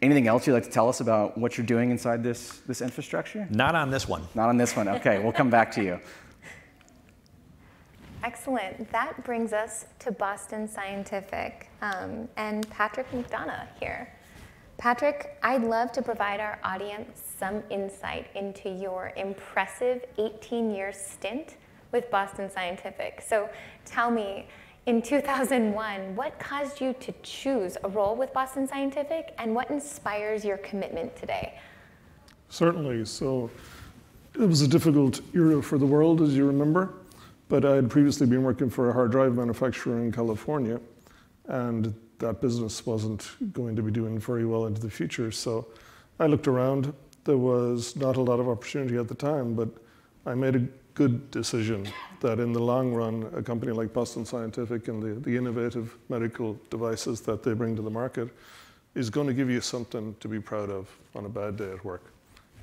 Anything 0.00 0.28
else 0.28 0.46
you'd 0.46 0.52
like 0.52 0.64
to 0.64 0.70
tell 0.70 0.88
us 0.88 1.00
about 1.00 1.36
what 1.36 1.58
you're 1.58 1.66
doing 1.66 1.90
inside 1.90 2.22
this, 2.22 2.60
this 2.68 2.80
infrastructure? 2.82 3.48
Not 3.50 3.74
on 3.74 3.90
this 3.90 4.06
one. 4.06 4.22
Not 4.34 4.48
on 4.48 4.56
this 4.56 4.76
one. 4.76 4.88
Okay, 4.88 5.18
we'll 5.18 5.32
come 5.32 5.50
back 5.50 5.72
to 5.72 5.82
you. 5.82 5.98
Excellent. 8.22 8.90
That 8.92 9.24
brings 9.24 9.52
us 9.52 9.86
to 10.00 10.12
Boston 10.12 10.68
Scientific 10.68 11.70
um, 11.82 12.28
and 12.36 12.68
Patrick 12.70 13.10
McDonough 13.10 13.66
here. 13.80 14.12
Patrick, 14.76 15.36
I'd 15.42 15.62
love 15.62 15.90
to 15.92 16.02
provide 16.02 16.38
our 16.38 16.60
audience 16.62 17.20
some 17.38 17.64
insight 17.68 18.28
into 18.36 18.68
your 18.68 19.12
impressive 19.16 20.04
18 20.18 20.70
year 20.70 20.92
stint 20.92 21.56
with 21.90 22.10
Boston 22.10 22.48
Scientific. 22.50 23.20
So 23.26 23.48
tell 23.84 24.10
me, 24.10 24.46
In 24.88 25.02
2001, 25.02 26.16
what 26.16 26.38
caused 26.38 26.80
you 26.80 26.94
to 26.94 27.12
choose 27.22 27.76
a 27.84 27.90
role 27.90 28.16
with 28.16 28.32
Boston 28.32 28.66
Scientific 28.66 29.34
and 29.36 29.54
what 29.54 29.70
inspires 29.70 30.46
your 30.46 30.56
commitment 30.56 31.14
today? 31.14 31.58
Certainly. 32.48 33.04
So 33.04 33.50
it 34.32 34.46
was 34.46 34.62
a 34.62 34.66
difficult 34.66 35.20
era 35.34 35.62
for 35.62 35.76
the 35.76 35.84
world, 35.84 36.22
as 36.22 36.34
you 36.34 36.46
remember, 36.46 36.94
but 37.50 37.66
I 37.66 37.74
had 37.74 37.90
previously 37.90 38.26
been 38.26 38.42
working 38.42 38.70
for 38.70 38.88
a 38.88 38.94
hard 38.94 39.10
drive 39.10 39.34
manufacturer 39.34 39.98
in 39.98 40.10
California, 40.10 40.80
and 41.48 41.94
that 42.18 42.40
business 42.40 42.86
wasn't 42.86 43.30
going 43.52 43.76
to 43.76 43.82
be 43.82 43.90
doing 43.90 44.18
very 44.18 44.46
well 44.46 44.64
into 44.64 44.80
the 44.80 44.88
future. 44.88 45.30
So 45.30 45.66
I 46.18 46.28
looked 46.28 46.48
around. 46.48 46.94
There 47.24 47.36
was 47.36 47.94
not 47.94 48.16
a 48.16 48.22
lot 48.22 48.40
of 48.40 48.48
opportunity 48.48 48.96
at 48.96 49.08
the 49.08 49.14
time, 49.14 49.52
but 49.52 49.68
I 50.24 50.34
made 50.34 50.56
a 50.56 50.66
good 50.98 51.30
decision 51.30 51.88
that 52.18 52.40
in 52.40 52.52
the 52.52 52.60
long 52.60 52.92
run, 52.92 53.30
a 53.32 53.40
company 53.40 53.70
like 53.70 53.92
Boston 53.92 54.24
Scientific 54.24 54.88
and 54.88 55.00
the, 55.00 55.20
the 55.20 55.36
innovative 55.36 55.96
medical 56.08 56.58
devices 56.70 57.20
that 57.20 57.44
they 57.44 57.52
bring 57.52 57.76
to 57.76 57.82
the 57.82 57.90
market 57.90 58.28
is 58.96 59.08
going 59.08 59.28
to 59.28 59.32
give 59.32 59.48
you 59.48 59.60
something 59.60 60.16
to 60.18 60.26
be 60.26 60.40
proud 60.40 60.70
of 60.70 60.88
on 61.14 61.24
a 61.24 61.28
bad 61.28 61.56
day 61.56 61.70
at 61.70 61.84
work. 61.84 62.02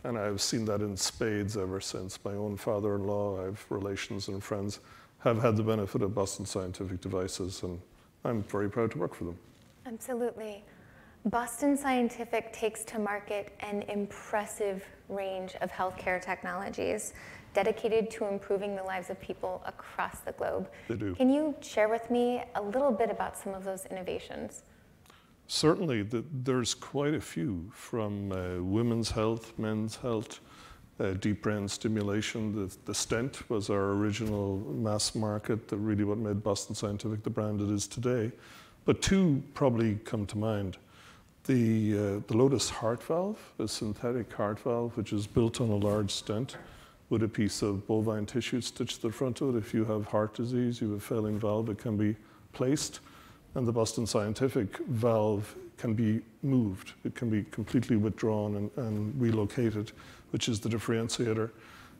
And 0.03 0.17
I've 0.17 0.41
seen 0.41 0.65
that 0.65 0.81
in 0.81 0.97
spades 0.97 1.55
ever 1.55 1.79
since. 1.79 2.19
My 2.25 2.33
own 2.33 2.57
father 2.57 2.95
in 2.95 3.07
law, 3.07 3.41
I 3.41 3.45
have 3.45 3.65
relations 3.69 4.27
and 4.27 4.43
friends, 4.43 4.81
have 5.19 5.41
had 5.41 5.55
the 5.55 5.63
benefit 5.63 6.01
of 6.01 6.13
Boston 6.13 6.45
Scientific 6.45 6.99
devices, 6.99 7.63
and 7.63 7.79
I'm 8.25 8.43
very 8.43 8.69
proud 8.69 8.91
to 8.91 8.97
work 8.97 9.15
for 9.15 9.23
them. 9.23 9.37
Absolutely. 9.85 10.61
Boston 11.27 11.77
Scientific 11.77 12.51
takes 12.51 12.83
to 12.83 12.99
market 12.99 13.53
an 13.61 13.83
impressive 13.83 14.85
range 15.07 15.55
of 15.61 15.71
healthcare 15.71 16.21
technologies 16.21 17.13
dedicated 17.55 18.11
to 18.11 18.25
improving 18.25 18.75
the 18.75 18.83
lives 18.83 19.09
of 19.09 19.19
people 19.19 19.63
across 19.65 20.19
the 20.19 20.33
globe. 20.33 20.69
They 20.89 20.95
do. 20.95 21.15
Can 21.15 21.29
you 21.29 21.55
share 21.61 21.89
with 21.89 22.11
me 22.11 22.43
a 22.53 22.61
little 22.61 22.91
bit 22.91 23.09
about 23.09 23.37
some 23.37 23.55
of 23.55 23.63
those 23.63 23.85
innovations? 23.87 24.63
Certainly, 25.47 26.03
the, 26.03 26.23
there's 26.43 26.73
quite 26.73 27.13
a 27.13 27.21
few 27.21 27.69
from 27.71 28.31
uh, 28.31 28.61
women's 28.61 29.09
health, 29.09 29.53
men's 29.57 29.95
health, 29.95 30.41
uh, 30.99 31.13
deep 31.13 31.43
brain 31.43 31.67
stimulation. 31.67 32.51
The, 32.51 32.75
the, 32.85 32.93
stent 32.93 33.49
was 33.49 33.69
our 33.69 33.91
original 33.91 34.57
mass 34.57 35.15
market, 35.15 35.67
that 35.69 35.77
really 35.77 36.03
what 36.03 36.17
made 36.17 36.43
Boston 36.43 36.75
Scientific 36.75 37.23
the 37.23 37.29
brand 37.29 37.61
it 37.61 37.69
is 37.69 37.87
today. 37.87 38.31
But 38.85 39.01
two 39.01 39.41
probably 39.53 39.95
come 40.03 40.25
to 40.27 40.37
mind. 40.37 40.77
The, 41.45 41.93
uh, 41.93 42.19
the 42.27 42.35
Lotus 42.35 42.69
heart 42.69 43.03
valve, 43.03 43.39
a 43.59 43.67
synthetic 43.67 44.33
heart 44.33 44.59
valve, 44.59 44.97
which 44.97 45.13
is 45.13 45.27
built 45.27 45.61
on 45.61 45.69
a 45.69 45.75
large 45.75 46.11
stent 46.11 46.57
with 47.09 47.23
a 47.23 47.27
piece 47.27 47.61
of 47.61 47.85
bovine 47.87 48.25
tissue 48.25 48.61
stitched 48.61 49.01
to 49.01 49.07
the 49.07 49.13
front 49.13 49.41
of 49.41 49.55
it. 49.55 49.59
If 49.59 49.73
you 49.73 49.85
have 49.85 50.05
heart 50.07 50.33
disease, 50.33 50.81
you 50.81 50.91
have 50.91 50.97
a 50.97 51.01
failing 51.01 51.39
valve, 51.39 51.69
it 51.69 51.77
can 51.77 51.97
be 51.97 52.15
placed 52.53 52.99
and 53.55 53.65
the 53.65 53.71
Boston 53.71 54.05
Scientific 54.05 54.77
valve 54.87 55.55
can 55.77 55.93
be 55.93 56.21
moved. 56.43 56.93
It 57.03 57.15
can 57.15 57.29
be 57.29 57.43
completely 57.43 57.95
withdrawn 57.95 58.55
and, 58.55 58.71
and 58.77 59.19
relocated, 59.19 59.91
which 60.31 60.47
is 60.47 60.59
the 60.59 60.69
differentiator. 60.69 61.49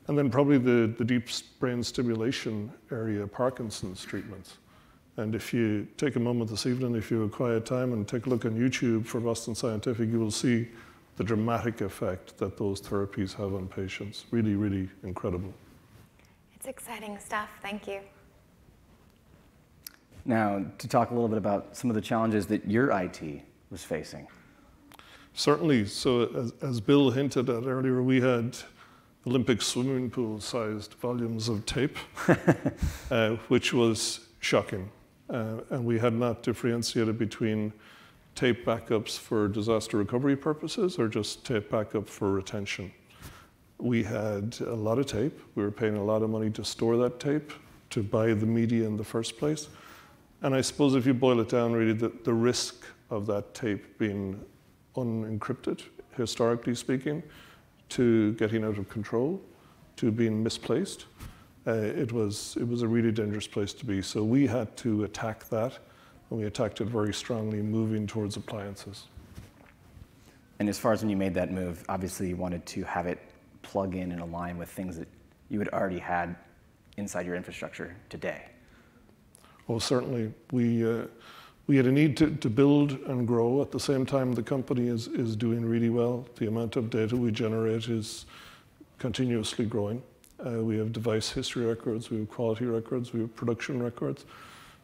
And 0.08 0.18
then 0.18 0.30
probably 0.30 0.58
the, 0.58 0.94
the 0.98 1.04
deep 1.04 1.30
brain 1.60 1.82
stimulation 1.82 2.72
area, 2.92 3.26
Parkinson's 3.26 4.04
treatments. 4.04 4.58
And 5.18 5.34
if 5.34 5.54
you 5.54 5.88
take 5.98 6.18
a 6.18 6.20
moment 6.20 6.50
this 6.50 6.66
evening, 6.66 6.96
if 6.96 7.10
you 7.10 7.22
have 7.22 7.32
quiet 7.32 7.66
time 7.66 7.94
and 7.94 8.06
take 8.06 8.26
a 8.26 8.30
look 8.30 8.46
on 8.46 8.52
YouTube 8.52 9.06
for 9.06 9.22
Boston 9.22 9.56
Scientific, 9.56 10.10
you 10.10 10.20
will 10.20 10.32
see 10.32 10.68
the 11.18 11.24
dramatic 11.24 11.82
effect 11.82 12.38
that 12.38 12.58
those 12.58 12.82
therapies 12.82 13.34
have 13.36 13.54
on 13.54 13.68
patients. 13.68 14.26
Really, 14.32 14.56
really 14.56 14.90
incredible. 15.04 15.54
It's 16.56 16.68
exciting 16.68 17.18
stuff. 17.20 17.50
Thank 17.62 17.88
you. 17.88 18.02
Now, 20.26 20.66
to 20.78 20.88
talk 20.88 21.12
a 21.12 21.14
little 21.14 21.30
bit 21.30 21.38
about 21.38 21.78
some 21.78 21.90
of 21.90 21.96
the 21.96 22.02
challenges 22.02 22.48
that 22.48 22.68
your 22.68 22.90
IT 22.92 23.22
was 23.70 23.84
facing. 23.84 24.28
Certainly. 25.34 25.86
So, 25.86 26.24
as, 26.36 26.54
as 26.62 26.82
Bill 26.82 27.12
hinted 27.12 27.50
at 27.50 27.66
earlier, 27.66 28.02
we 28.02 28.22
had 28.22 28.58
Olympic 29.28 29.62
swimming 29.62 30.10
pool 30.10 30.40
sized 30.40 30.94
volumes 30.96 31.50
of 31.50 31.66
tape, 31.66 31.98
uh, 33.12 33.32
which 33.48 33.74
was 33.74 34.22
shocking. 34.40 34.90
Uh, 35.30 35.58
and 35.72 35.86
we 35.86 36.00
had 36.00 36.14
not 36.14 36.44
differentiated 36.44 37.18
between 37.18 37.74
tape 38.36 38.66
backups 38.66 39.18
for 39.18 39.48
disaster 39.48 39.98
recovery 39.98 40.36
purposes 40.36 41.00
or 41.00 41.08
just 41.08 41.46
tape 41.46 41.70
backup 41.70 42.08
for 42.08 42.32
retention. 42.32 42.92
We 43.78 44.04
had 44.04 44.58
a 44.62 44.76
lot 44.76 45.00
of 45.00 45.06
tape. 45.06 45.40
We 45.56 45.64
were 45.64 45.72
paying 45.72 45.98
a 45.98 46.04
lot 46.04 46.22
of 46.22 46.30
money 46.30 46.50
to 46.52 46.64
store 46.64 46.98
that 46.98 47.20
tape, 47.20 47.52
to 47.92 48.04
buy 48.04 48.34
the 48.34 48.46
media 48.46 48.86
in 48.86 48.98
the 48.98 49.04
first 49.04 49.38
place. 49.38 49.70
And 50.42 50.54
I 50.54 50.62
suppose 50.62 50.96
if 50.96 51.06
you 51.06 51.14
boil 51.14 51.40
it 51.40 51.50
down, 51.50 51.74
really, 51.74 51.94
the, 51.94 52.12
the 52.24 52.34
risk 52.34 52.86
of 53.10 53.26
that 53.28 53.54
tape 53.54 53.98
being 53.98 54.40
unencrypted, 54.96 55.82
historically 56.16 56.76
speaking, 56.76 57.24
to 57.90 58.34
getting 58.34 58.64
out 58.64 58.78
of 58.78 58.90
control, 58.90 59.42
to 59.98 60.12
being 60.12 60.44
misplaced, 60.44 61.06
uh, 61.68 61.72
it, 61.72 62.12
was, 62.12 62.58
it 62.60 62.68
was 62.68 62.82
a 62.82 62.88
really 62.88 63.12
dangerous 63.12 63.48
place 63.48 63.74
to 63.74 63.86
be. 63.86 64.02
So 64.02 64.24
we 64.24 64.46
had 64.46 64.76
to 64.78 65.04
attack 65.04 65.48
that, 65.50 65.80
and 66.30 66.40
we 66.40 66.46
attacked 66.46 66.82
it 66.82 66.86
very 66.86 67.14
strongly, 67.14 67.62
moving 67.62 68.08
towards 68.08 68.38
appliances. 68.38 69.06
And 70.60 70.70
as 70.70 70.80
far 70.80 70.94
as 70.94 71.02
when 71.02 71.10
you 71.10 71.18
made 71.18 71.34
that 71.34 71.52
move, 71.52 71.84
obviously 71.90 72.30
you 72.30 72.36
wanted 72.36 72.66
to 72.68 72.84
have 72.84 73.08
it 73.08 73.20
plug 73.62 73.96
in 73.96 74.12
and 74.12 74.22
align 74.22 74.58
with 74.58 74.70
things 74.70 74.98
that 74.98 75.08
you 75.50 75.60
had 75.60 75.70
already 75.70 76.00
had 76.00 76.36
inside 76.98 77.26
your 77.26 77.36
infrastructure 77.36 77.96
today. 78.10 78.46
Well, 79.68 79.80
certainly. 79.80 80.34
We, 80.52 80.88
uh, 80.88 81.06
we 81.68 81.78
had 81.78 81.88
a 81.88 81.92
need 81.92 82.16
to, 82.18 82.30
to 82.30 82.50
build 82.50 82.92
and 83.08 83.28
grow. 83.28 83.62
At 83.62 83.72
the 83.72 83.80
same 83.80 84.06
time, 84.06 84.34
the 84.34 84.44
company 84.44 84.88
is, 84.88 85.08
is 85.08 85.36
doing 85.36 85.66
really 85.66 85.90
well. 85.90 86.28
The 86.38 86.48
amount 86.48 86.76
of 86.76 86.90
data 86.90 87.16
we 87.16 87.32
generate 87.32 87.90
is 87.90 88.26
continuously 89.00 89.66
growing. 89.66 90.02
Uh, 90.46 90.64
we 90.64 90.78
have 90.78 90.94
device 90.94 91.32
history 91.32 91.66
records, 91.66 92.12
we 92.12 92.18
have 92.20 92.30
quality 92.30 92.66
records, 92.66 93.14
we 93.14 93.22
have 93.22 93.34
production 93.36 93.82
records. 93.82 94.26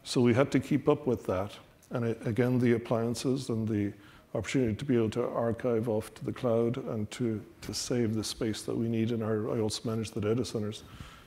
So 0.04 0.20
we 0.20 0.34
had 0.34 0.50
to 0.52 0.60
keep 0.60 0.88
up 0.88 1.06
with 1.06 1.24
that. 1.26 1.52
And 1.90 2.04
it, 2.04 2.26
again, 2.26 2.58
the 2.58 2.72
appliances 2.72 3.48
and 3.48 3.68
the 3.68 3.92
opportunity 4.34 4.74
to 4.74 4.84
be 4.84 4.96
able 4.96 5.10
to 5.10 5.28
archive 5.28 5.88
off 5.88 6.12
to 6.14 6.24
the 6.24 6.32
cloud 6.32 6.78
and 6.78 7.10
to, 7.10 7.42
to 7.60 7.74
save 7.74 8.14
the 8.14 8.24
space 8.24 8.62
that 8.62 8.76
we 8.76 8.88
need 8.88 9.10
in 9.12 9.22
our, 9.22 9.50
I 9.50 9.60
also 9.60 9.88
manage 9.88 10.10
the 10.10 10.20
data 10.20 10.44
centers, 10.44 10.84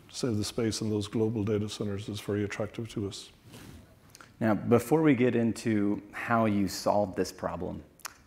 to 0.09 0.15
save 0.15 0.37
the 0.37 0.43
space 0.43 0.81
in 0.81 0.89
those 0.89 1.07
global 1.07 1.43
data 1.43 1.69
centers 1.69 2.09
is 2.09 2.19
very 2.19 2.43
attractive 2.43 2.89
to 2.89 3.07
us. 3.07 3.29
Now, 4.39 4.53
before 4.55 5.01
we 5.01 5.13
get 5.15 5.35
into 5.35 6.01
how 6.11 6.45
you 6.45 6.67
solved 6.67 7.15
this 7.15 7.31
problem, 7.31 7.83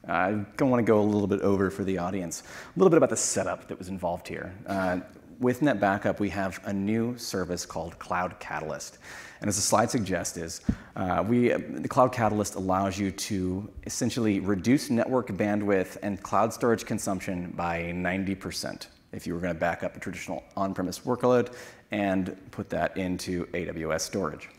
I 0.07 0.45
want 0.61 0.79
to 0.79 0.83
go 0.83 1.01
a 1.01 1.03
little 1.03 1.27
bit 1.27 1.43
over 1.43 1.71
for 1.71 1.85
the 1.85 1.99
audience, 1.99 2.43
a 2.75 2.79
little 2.79 2.89
bit 2.89 2.97
about 2.97 3.11
the 3.11 3.17
setup 3.17 3.69
that 3.69 3.79
was 3.79 3.89
involved 3.89 4.27
here. 4.27 4.55
Uh, 4.67 5.01
with 5.41 5.61
NetBackup, 5.61 6.19
we 6.19 6.31
have 6.31 6.61
a 6.65 6.73
new 6.73 7.17
service 7.17 7.65
called 7.65 7.99
Cloud 7.99 8.39
Catalyst. 8.41 8.99
And 9.41 9.49
as 9.49 9.57
the 9.57 9.63
slide 9.63 9.91
suggests 9.91 10.37
is, 10.37 10.61
uh, 10.97 11.25
we, 11.27 11.51
the 11.51 11.89
Cloud 11.89 12.13
Catalyst 12.13 12.57
allows 12.57 12.99
you 12.99 13.13
to 13.13 13.71
essentially 13.87 14.41
reduce 14.41 14.91
network 14.91 15.29
bandwidth 15.29 15.97
and 16.03 16.21
cloud 16.23 16.53
storage 16.53 16.85
consumption 16.85 17.53
by 17.57 17.93
90% 17.95 18.89
if 19.13 19.27
you 19.27 19.35
were 19.35 19.41
going 19.41 19.55
to 19.55 19.59
back 19.59 19.83
up 19.85 19.97
a 19.97 20.01
traditional 20.01 20.45
on-premise 20.57 21.01
workload 21.01 21.55
and 21.93 22.37
put 22.51 22.69
that 22.71 22.97
into 22.97 23.47
AWS 23.47 24.01
storage. 24.01 24.51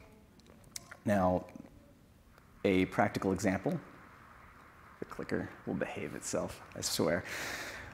Now, 1.06 1.46
a 2.64 2.86
practical 2.86 3.32
example, 3.32 3.80
the 5.00 5.06
clicker 5.06 5.50
will 5.66 5.76
behave 5.76 6.16
itself, 6.16 6.62
I 6.76 6.82
swear. 6.82 7.24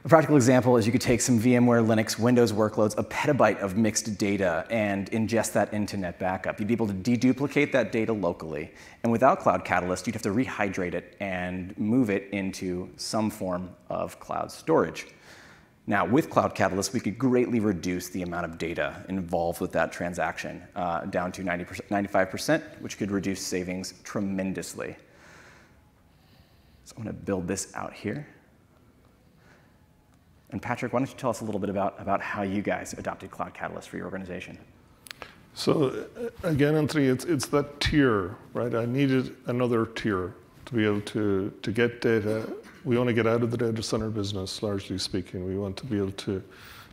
A 0.06 0.08
practical 0.08 0.36
example 0.36 0.78
is 0.78 0.86
you 0.86 0.92
could 0.92 1.02
take 1.02 1.20
some 1.20 1.40
VMware 1.40 1.84
Linux 1.84 2.20
Windows 2.20 2.54
workloads, 2.54 2.96
a 2.96 3.04
petabyte 3.04 3.58
of 3.58 3.76
mixed 3.76 4.20
data, 4.20 4.64
and 4.70 5.10
ingest 5.10 5.54
that 5.54 5.74
into 5.74 5.98
NetBackup. 5.98 6.60
You'd 6.60 6.68
be 6.68 6.76
able 6.76 6.86
to 6.86 6.94
deduplicate 6.94 7.72
that 7.72 7.92
data 7.92 8.14
locally. 8.14 8.72
And 9.02 9.12
without 9.12 9.40
Cloud 9.40 9.66
Catalyst, 9.66 10.06
you'd 10.06 10.14
have 10.14 10.22
to 10.22 10.30
rehydrate 10.30 10.94
it 10.94 11.18
and 11.22 11.76
move 11.80 12.12
it 12.12 12.30
into 12.32 12.88
some 12.98 13.32
form 13.32 13.72
of 13.90 14.20
cloud 14.20 14.52
storage. 14.52 15.08
Now, 15.88 16.06
with 16.06 16.30
Cloud 16.30 16.54
Catalyst, 16.54 16.94
we 16.94 17.00
could 17.00 17.18
greatly 17.18 17.60
reduce 17.60 18.10
the 18.10 18.22
amount 18.22 18.46
of 18.46 18.60
data 18.60 19.04
involved 19.10 19.60
with 19.60 19.72
that 19.72 19.92
transaction 19.92 20.62
uh, 20.76 21.06
down 21.06 21.32
to 21.32 21.42
90%, 21.42 21.82
95%, 21.88 22.62
which 22.80 23.00
could 23.00 23.10
reduce 23.10 23.42
savings 23.42 23.96
tremendously. 24.04 24.98
So 26.84 26.94
I'm 26.96 27.06
going 27.06 27.16
to 27.16 27.24
build 27.24 27.48
this 27.48 27.74
out 27.74 27.92
here. 27.92 28.28
And 30.52 30.62
Patrick, 30.62 30.94
why 30.94 31.00
don't 31.00 31.10
you 31.10 31.18
tell 31.18 31.30
us 31.30 31.42
a 31.42 31.46
little 31.46 31.60
bit 31.60 31.70
about, 31.70 31.96
about 32.00 32.22
how 32.22 32.44
you 32.44 32.62
guys 32.62 32.94
adopted 32.94 33.32
Cloud 33.32 33.54
Catalyst 33.54 33.90
for 33.90 33.98
your 33.98 34.06
organization? 34.06 34.58
So 35.54 36.06
uh, 36.18 36.48
again, 36.48 36.76
Anthony, 36.76 37.06
it's, 37.06 37.26
it's 37.26 37.48
that 37.48 37.80
tier, 37.80 38.36
right? 38.54 38.74
I 38.76 38.86
needed 38.86 39.36
another 39.48 39.86
tier 39.86 40.36
to 40.66 40.74
be 40.74 40.86
able 40.86 41.02
to, 41.02 41.54
to 41.62 41.72
get 41.72 42.02
data 42.02 42.48
we 42.86 42.98
want 42.98 43.08
to 43.08 43.14
get 43.14 43.26
out 43.26 43.42
of 43.42 43.52
the 43.52 43.58
data 43.58 43.82
center 43.82 44.10
business, 44.10 44.62
largely 44.62 45.00
speaking. 45.00 45.46
We 45.46 45.58
want 45.58 45.76
to 45.78 45.86
be 45.86 45.98
able 45.98 46.12
to 46.12 46.42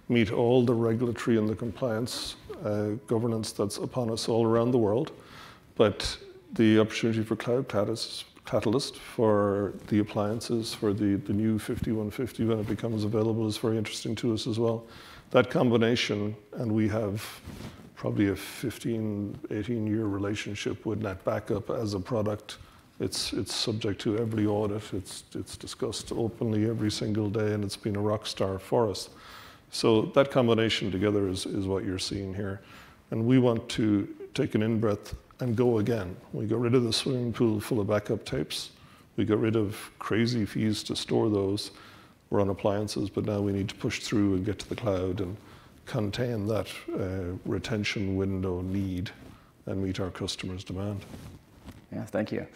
meet 0.09 0.33
all 0.33 0.65
the 0.65 0.75
regulatory 0.75 1.37
and 1.37 1.49
the 1.49 1.55
compliance 1.55 2.37
uh, 2.65 2.93
governance 3.07 3.53
that's 3.53 3.77
upon 3.77 4.11
us 4.11 4.29
all 4.29 4.47
around 4.47 4.71
the 4.71 4.79
world. 4.79 5.13
But 5.77 6.17
the 6.55 6.81
opportunity 6.81 7.23
for 7.23 7.37
Cloud 7.37 7.69
Catalyst, 7.69 8.25
Catalyst 8.45 8.97
for 8.97 9.75
the 9.87 10.01
appliances, 10.01 10.75
for 10.75 10.93
the, 10.93 11.17
the 11.17 11.33
new 11.33 11.59
5150 11.59 12.45
when 12.45 12.59
it 12.59 12.67
becomes 12.67 13.05
available 13.05 13.47
is 13.47 13.57
very 13.57 13.79
interesting 13.79 14.15
to 14.17 14.35
us 14.35 14.47
as 14.47 14.59
well. 14.59 14.85
That 15.31 15.49
combination, 15.49 16.37
and 16.55 16.73
we 16.73 16.89
have 16.89 17.25
probably 17.95 18.29
a 18.29 18.37
15, 18.37 19.39
18 19.51 19.87
year 19.87 20.07
relationship 20.07 20.85
with 20.85 21.01
NetBackup 21.03 21.81
as 21.81 21.95
a 21.95 22.01
product. 22.01 22.59
It's, 22.99 23.33
it's 23.33 23.55
subject 23.55 24.01
to 24.03 24.19
every 24.19 24.45
audit. 24.45 24.83
It's, 24.93 25.25
it's 25.35 25.57
discussed 25.57 26.13
openly 26.13 26.69
every 26.69 26.91
single 26.91 27.31
day, 27.31 27.53
and 27.53 27.65
it's 27.65 27.77
been 27.77 27.97
a 27.97 28.01
rock 28.01 28.27
star 28.27 28.59
for 28.59 28.91
us. 28.91 29.09
So 29.71 30.03
that 30.15 30.31
combination 30.31 30.91
together 30.91 31.29
is, 31.29 31.47
is 31.47 31.67
what 31.67 31.85
you're 31.85 31.99
seeing 31.99 32.35
here. 32.35 32.61
And 33.11 33.25
we 33.25 33.39
want 33.39 33.69
to 33.71 34.09
take 34.35 34.55
an 34.55 34.63
in-breath 34.63 35.15
and 35.43 35.57
go 35.57 35.79
again. 35.79 36.17
We 36.33 36.47
got 36.47 36.61
rid 36.61 36.75
of 36.75 36.85
the 36.85 36.93
swimming 36.93 37.33
pool 37.33 37.61
full 37.61 37.81
of 37.81 37.89
backup 37.89 38.25
tapes. 38.25 38.71
We 39.17 39.25
got 39.25 39.41
rid 39.41 39.57
of 39.57 39.77
crazy 39.99 40.47
fees 40.47 40.83
to 40.85 40.97
store 40.97 41.29
those. 41.29 41.73
We're 42.31 42.41
on 42.41 42.49
appliances, 42.49 43.11
but 43.11 43.25
now 43.25 43.41
we 43.41 43.53
need 43.53 43.69
to 43.69 43.75
push 43.75 44.01
through 44.01 44.37
and 44.37 44.47
get 44.47 44.59
to 44.61 44.69
the 44.69 44.77
cloud 44.77 45.21
and 45.21 45.37
contain 45.85 46.47
that 46.47 46.69
uh, 46.95 47.37
retention 47.45 48.17
window 48.17 48.63
need 48.63 49.11
and 49.67 49.83
meet 49.83 50.01
our 50.01 50.11
customers' 50.11 50.65
demand. 50.65 51.05
Yeah, 51.93 52.05
thank 52.05 52.33
you. 52.33 52.47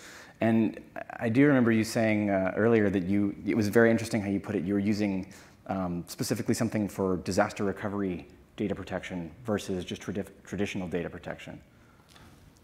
And 0.40 0.80
I 1.18 1.28
do 1.28 1.46
remember 1.46 1.72
you 1.72 1.84
saying 1.84 2.30
uh, 2.30 2.52
earlier 2.56 2.88
that 2.88 3.02
you, 3.02 3.34
it 3.44 3.56
was 3.56 3.68
very 3.68 3.90
interesting 3.90 4.22
how 4.22 4.28
you 4.28 4.40
put 4.40 4.54
it, 4.54 4.64
you 4.64 4.74
were 4.74 4.80
using 4.80 5.32
um, 5.66 6.04
specifically 6.06 6.54
something 6.54 6.88
for 6.88 7.16
disaster 7.18 7.64
recovery 7.64 8.28
data 8.56 8.74
protection 8.74 9.30
versus 9.44 9.84
just 9.84 10.00
tradi- 10.00 10.28
traditional 10.44 10.88
data 10.88 11.10
protection. 11.10 11.60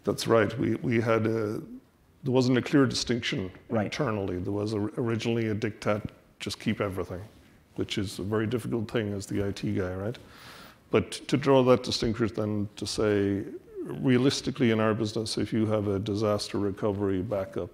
That's 0.04 0.26
right. 0.26 0.56
We, 0.58 0.74
we 0.76 1.00
had 1.00 1.26
a, 1.26 1.60
there 2.24 2.32
wasn't 2.32 2.58
a 2.58 2.62
clear 2.62 2.86
distinction 2.86 3.50
right. 3.68 3.86
internally. 3.86 4.38
There 4.38 4.52
was 4.52 4.72
a, 4.72 4.78
originally 4.96 5.48
a 5.48 5.54
diktat, 5.54 6.04
just 6.40 6.58
keep 6.58 6.80
everything, 6.80 7.20
which 7.76 7.98
is 7.98 8.18
a 8.18 8.22
very 8.22 8.46
difficult 8.46 8.90
thing 8.90 9.12
as 9.12 9.26
the 9.26 9.46
IT 9.46 9.62
guy, 9.76 9.94
right? 9.94 10.18
But 10.90 11.12
to 11.28 11.36
draw 11.36 11.62
that 11.64 11.82
distinction 11.82 12.30
then 12.34 12.68
to 12.76 12.86
say, 12.86 13.44
realistically 13.84 14.70
in 14.70 14.80
our 14.80 14.94
business, 14.94 15.38
if 15.38 15.52
you 15.52 15.66
have 15.66 15.88
a 15.88 15.98
disaster 15.98 16.58
recovery 16.58 17.22
backup, 17.22 17.70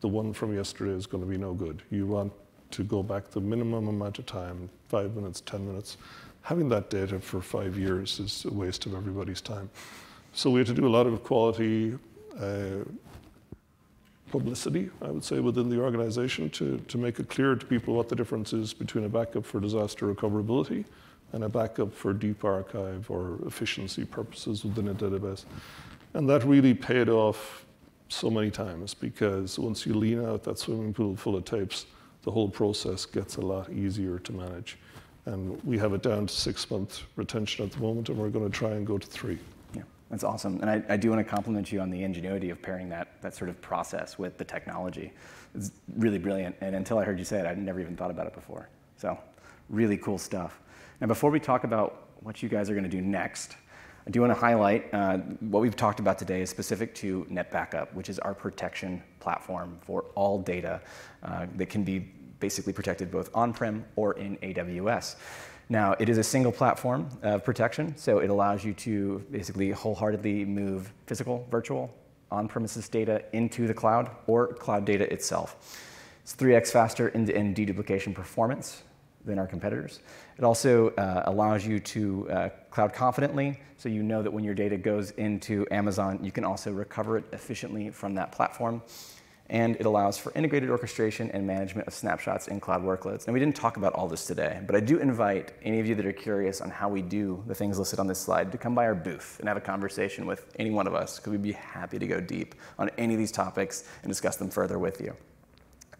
the 0.00 0.08
one 0.08 0.32
from 0.32 0.54
yesterday 0.54 0.92
is 0.92 1.06
going 1.06 1.22
to 1.22 1.28
be 1.28 1.38
no 1.38 1.54
good. 1.54 1.82
You 1.90 2.06
want 2.06 2.32
to 2.72 2.84
go 2.84 3.02
back 3.02 3.30
the 3.30 3.40
minimum 3.40 3.88
amount 3.88 4.18
of 4.18 4.26
time, 4.26 4.68
five 4.88 5.14
minutes, 5.14 5.40
10 5.42 5.66
minutes. 5.66 5.96
Having 6.42 6.68
that 6.68 6.90
data 6.90 7.18
for 7.18 7.40
five 7.40 7.76
years 7.78 8.20
is 8.20 8.44
a 8.44 8.52
waste 8.52 8.86
of 8.86 8.94
everybody's 8.94 9.40
time. 9.40 9.70
So 10.36 10.50
we 10.50 10.60
had 10.60 10.66
to 10.66 10.74
do 10.74 10.86
a 10.86 10.92
lot 10.92 11.06
of 11.06 11.24
quality 11.24 11.98
uh, 12.38 12.84
publicity, 14.30 14.90
I 15.00 15.10
would 15.10 15.24
say, 15.24 15.40
within 15.40 15.70
the 15.70 15.80
organization 15.80 16.50
to, 16.50 16.76
to 16.76 16.98
make 16.98 17.18
it 17.18 17.30
clear 17.30 17.54
to 17.54 17.64
people 17.64 17.94
what 17.94 18.10
the 18.10 18.16
difference 18.16 18.52
is 18.52 18.74
between 18.74 19.04
a 19.04 19.08
backup 19.08 19.46
for 19.46 19.60
disaster 19.60 20.12
recoverability 20.12 20.84
and 21.32 21.42
a 21.42 21.48
backup 21.48 21.90
for 21.90 22.12
deep 22.12 22.44
archive 22.44 23.10
or 23.10 23.38
efficiency 23.46 24.04
purposes 24.04 24.62
within 24.62 24.88
a 24.88 24.94
database. 24.94 25.46
And 26.12 26.28
that 26.28 26.44
really 26.44 26.74
paid 26.74 27.08
off 27.08 27.64
so 28.10 28.28
many 28.28 28.50
times 28.50 28.92
because 28.92 29.58
once 29.58 29.86
you 29.86 29.94
lean 29.94 30.22
out 30.22 30.44
that 30.44 30.58
swimming 30.58 30.92
pool 30.92 31.16
full 31.16 31.36
of 31.36 31.46
tapes, 31.46 31.86
the 32.24 32.30
whole 32.30 32.50
process 32.50 33.06
gets 33.06 33.36
a 33.36 33.40
lot 33.40 33.70
easier 33.70 34.18
to 34.18 34.32
manage. 34.34 34.76
And 35.24 35.58
we 35.64 35.78
have 35.78 35.94
it 35.94 36.02
down 36.02 36.26
to 36.26 36.34
six 36.34 36.70
month 36.70 37.04
retention 37.16 37.64
at 37.64 37.72
the 37.72 37.80
moment, 37.80 38.10
and 38.10 38.18
we're 38.18 38.28
going 38.28 38.44
to 38.44 38.54
try 38.54 38.72
and 38.72 38.86
go 38.86 38.98
to 38.98 39.06
three. 39.06 39.38
That's 40.10 40.22
awesome. 40.22 40.60
And 40.60 40.70
I, 40.70 40.82
I 40.88 40.96
do 40.96 41.10
want 41.10 41.26
to 41.26 41.28
compliment 41.28 41.72
you 41.72 41.80
on 41.80 41.90
the 41.90 42.02
ingenuity 42.04 42.50
of 42.50 42.62
pairing 42.62 42.88
that, 42.90 43.20
that 43.22 43.34
sort 43.34 43.50
of 43.50 43.60
process 43.60 44.18
with 44.18 44.38
the 44.38 44.44
technology. 44.44 45.12
It's 45.54 45.72
really 45.96 46.18
brilliant. 46.18 46.54
And 46.60 46.76
until 46.76 46.98
I 46.98 47.04
heard 47.04 47.18
you 47.18 47.24
say 47.24 47.40
it, 47.40 47.46
I'd 47.46 47.58
never 47.58 47.80
even 47.80 47.96
thought 47.96 48.10
about 48.10 48.26
it 48.26 48.34
before. 48.34 48.68
So, 48.96 49.18
really 49.68 49.96
cool 49.96 50.18
stuff. 50.18 50.60
And 51.00 51.08
before 51.08 51.30
we 51.30 51.40
talk 51.40 51.64
about 51.64 52.08
what 52.20 52.42
you 52.42 52.48
guys 52.48 52.70
are 52.70 52.74
going 52.74 52.84
to 52.84 52.90
do 52.90 53.00
next, 53.00 53.56
I 54.06 54.10
do 54.10 54.20
want 54.20 54.32
to 54.32 54.38
highlight 54.38 54.94
uh, 54.94 55.18
what 55.40 55.60
we've 55.60 55.74
talked 55.74 55.98
about 55.98 56.16
today 56.16 56.40
is 56.40 56.48
specific 56.48 56.94
to 56.96 57.26
NetBackup, 57.28 57.92
which 57.92 58.08
is 58.08 58.20
our 58.20 58.34
protection 58.34 59.02
platform 59.18 59.78
for 59.82 60.04
all 60.14 60.38
data 60.38 60.80
uh, 61.24 61.46
that 61.56 61.66
can 61.66 61.82
be 61.82 61.98
basically 62.38 62.72
protected 62.72 63.10
both 63.10 63.30
on-prem 63.34 63.84
or 63.96 64.12
in 64.12 64.36
AWS. 64.36 65.16
Now, 65.68 65.96
it 65.98 66.08
is 66.08 66.16
a 66.16 66.22
single 66.22 66.52
platform 66.52 67.08
of 67.22 67.44
protection, 67.44 67.96
so 67.96 68.18
it 68.20 68.30
allows 68.30 68.64
you 68.64 68.72
to 68.74 69.24
basically 69.32 69.70
wholeheartedly 69.70 70.44
move 70.44 70.92
physical, 71.06 71.44
virtual, 71.50 71.92
on-premises 72.30 72.88
data 72.88 73.24
into 73.32 73.66
the 73.66 73.74
cloud 73.74 74.10
or 74.28 74.54
cloud 74.54 74.84
data 74.84 75.12
itself. 75.12 75.80
It's 76.22 76.36
3x 76.36 76.70
faster 76.70 77.10
end-to-end 77.10 77.56
deduplication 77.56 78.14
performance 78.14 78.84
than 79.24 79.40
our 79.40 79.46
competitors. 79.46 80.00
It 80.38 80.44
also 80.44 80.90
uh, 80.90 81.24
allows 81.26 81.66
you 81.66 81.80
to 81.80 82.30
uh, 82.30 82.48
cloud 82.70 82.92
confidently, 82.92 83.60
so 83.76 83.88
you 83.88 84.04
know 84.04 84.22
that 84.22 84.32
when 84.32 84.44
your 84.44 84.54
data 84.54 84.76
goes 84.76 85.10
into 85.12 85.66
Amazon, 85.72 86.20
you 86.22 86.30
can 86.30 86.44
also 86.44 86.72
recover 86.72 87.18
it 87.18 87.24
efficiently 87.32 87.90
from 87.90 88.14
that 88.14 88.30
platform 88.30 88.82
and 89.48 89.76
it 89.76 89.86
allows 89.86 90.18
for 90.18 90.32
integrated 90.34 90.70
orchestration 90.70 91.30
and 91.30 91.46
management 91.46 91.86
of 91.86 91.94
snapshots 91.94 92.48
in 92.48 92.60
cloud 92.60 92.82
workloads. 92.82 93.26
And 93.26 93.34
we 93.34 93.40
didn't 93.40 93.56
talk 93.56 93.76
about 93.76 93.92
all 93.92 94.08
this 94.08 94.26
today, 94.26 94.60
but 94.66 94.74
I 94.74 94.80
do 94.80 94.98
invite 94.98 95.52
any 95.62 95.78
of 95.78 95.86
you 95.86 95.94
that 95.94 96.06
are 96.06 96.12
curious 96.12 96.60
on 96.60 96.70
how 96.70 96.88
we 96.88 97.02
do 97.02 97.42
the 97.46 97.54
things 97.54 97.78
listed 97.78 97.98
on 97.98 98.06
this 98.06 98.18
slide 98.18 98.50
to 98.52 98.58
come 98.58 98.74
by 98.74 98.86
our 98.86 98.94
booth 98.94 99.36
and 99.38 99.48
have 99.48 99.56
a 99.56 99.60
conversation 99.60 100.26
with 100.26 100.46
any 100.58 100.70
one 100.70 100.86
of 100.86 100.94
us, 100.94 101.16
because 101.16 101.30
we'd 101.30 101.42
be 101.42 101.52
happy 101.52 101.98
to 101.98 102.06
go 102.06 102.20
deep 102.20 102.54
on 102.78 102.90
any 102.98 103.14
of 103.14 103.18
these 103.18 103.32
topics 103.32 103.84
and 104.02 104.10
discuss 104.10 104.36
them 104.36 104.50
further 104.50 104.78
with 104.78 105.00
you. 105.00 105.14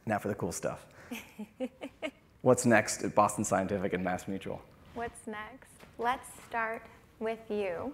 Now 0.07 0.19
for 0.19 0.29
the 0.29 0.35
cool 0.35 0.53
stuff. 0.53 0.87
What's 2.43 2.65
next 2.65 3.03
at 3.03 3.15
Boston 3.15 3.45
Scientific 3.45 3.93
and 3.93 4.05
Mass 4.05 4.29
Mutual? 4.29 4.63
What's 4.95 5.27
next? 5.27 5.69
Let's 5.99 6.29
start 6.49 6.83
with 7.19 7.41
you, 7.49 7.93